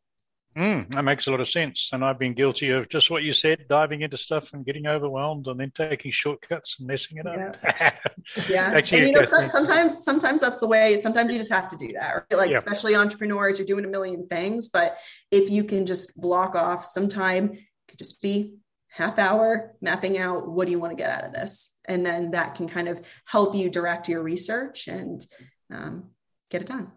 Mm, 0.56 0.92
that 0.94 1.04
makes 1.04 1.26
a 1.26 1.30
lot 1.30 1.40
of 1.40 1.48
sense. 1.48 1.90
And 1.92 2.04
I've 2.04 2.18
been 2.18 2.34
guilty 2.34 2.70
of 2.70 2.88
just 2.88 3.10
what 3.10 3.22
you 3.22 3.32
said, 3.32 3.66
diving 3.68 4.02
into 4.02 4.16
stuff 4.16 4.52
and 4.52 4.66
getting 4.66 4.86
overwhelmed 4.86 5.46
and 5.46 5.60
then 5.60 5.70
taking 5.74 6.10
shortcuts 6.10 6.76
and 6.78 6.88
messing 6.88 7.18
it 7.18 7.26
up. 7.26 7.56
Yeah. 7.62 7.92
yeah. 8.48 8.72
and 8.76 8.90
you 8.90 9.12
know, 9.12 9.24
sometimes, 9.24 10.04
sometimes 10.04 10.40
that's 10.40 10.58
the 10.58 10.66
way, 10.66 10.96
sometimes 10.96 11.32
you 11.32 11.38
just 11.38 11.52
have 11.52 11.68
to 11.68 11.76
do 11.76 11.92
that. 11.92 12.26
Right? 12.30 12.38
Like, 12.38 12.50
yeah. 12.50 12.58
especially 12.58 12.96
entrepreneurs, 12.96 13.58
you're 13.58 13.66
doing 13.66 13.84
a 13.84 13.88
million 13.88 14.26
things, 14.26 14.68
but 14.68 14.98
if 15.30 15.50
you 15.50 15.62
can 15.62 15.86
just 15.86 16.20
block 16.20 16.56
off 16.56 16.84
some 16.84 17.08
time, 17.08 17.52
it 17.52 17.60
could 17.88 17.98
just 17.98 18.20
be 18.20 18.56
half 18.90 19.18
hour 19.18 19.74
mapping 19.80 20.18
out 20.18 20.48
what 20.48 20.66
do 20.66 20.72
you 20.72 20.78
want 20.78 20.90
to 20.90 21.02
get 21.02 21.10
out 21.10 21.24
of 21.24 21.32
this 21.32 21.76
and 21.86 22.04
then 22.04 22.32
that 22.32 22.54
can 22.54 22.68
kind 22.68 22.88
of 22.88 23.00
help 23.24 23.54
you 23.54 23.70
direct 23.70 24.08
your 24.08 24.22
research 24.22 24.88
and 24.88 25.24
um, 25.72 26.10
get 26.50 26.60
it 26.60 26.66
done 26.66 26.90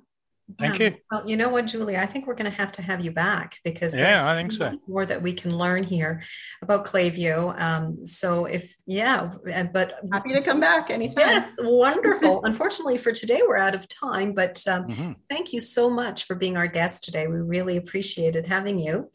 Thank 0.60 0.80
you. 0.80 0.96
Well, 1.10 1.28
you 1.28 1.38
know 1.38 1.50
what, 1.50 1.68
Julie? 1.68 1.98
I 1.98 2.06
think 2.06 2.28
we're 2.28 2.36
going 2.36 2.52
to 2.52 2.58
have 2.58 2.74
to 2.74 2.82
have 2.82 3.04
you 3.04 3.12
back 3.12 3.60
because 3.64 3.98
yeah, 3.98 4.30
I 4.30 4.36
think 4.36 4.52
so. 4.52 4.72
More 4.88 5.06
that 5.06 5.22
we 5.22 5.34
can 5.34 5.58
learn 5.58 5.84
here 5.84 6.22
about 6.62 6.86
Klaviyo. 6.86 7.60
Um, 7.60 8.06
so 8.06 8.46
if 8.46 8.76
yeah, 8.86 9.32
but 9.72 10.00
happy 10.12 10.34
to 10.34 10.42
come 10.44 10.60
back 10.60 10.90
anytime. 10.90 11.28
Yes, 11.28 11.58
wonderful. 11.60 12.42
Unfortunately, 12.44 12.98
for 12.98 13.14
today 13.14 13.42
we're 13.48 13.58
out 13.58 13.74
of 13.74 13.88
time, 13.88 14.34
but 14.34 14.62
um, 14.68 14.88
mm-hmm. 14.88 15.12
thank 15.30 15.54
you 15.54 15.62
so 15.62 15.90
much 15.90 16.26
for 16.26 16.36
being 16.36 16.58
our 16.58 16.68
guest 16.68 17.06
today. 17.06 17.26
We 17.28 17.38
really 17.38 17.78
appreciated 17.78 18.46
having 18.46 18.80
you. 18.80 19.10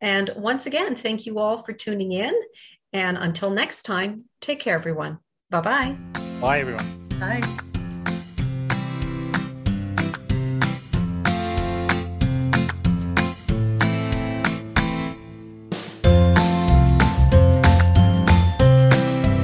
And 0.00 0.30
once 0.36 0.66
again, 0.66 0.94
thank 0.94 1.26
you 1.26 1.38
all 1.38 1.58
for 1.58 1.72
tuning 1.72 2.12
in. 2.12 2.34
And 2.92 3.16
until 3.18 3.50
next 3.50 3.82
time, 3.82 4.24
take 4.40 4.60
care, 4.60 4.74
everyone. 4.74 5.18
Bye 5.50 5.60
bye. 5.60 5.96
Bye, 6.40 6.60
everyone. 6.60 7.08
Bye. 7.18 7.65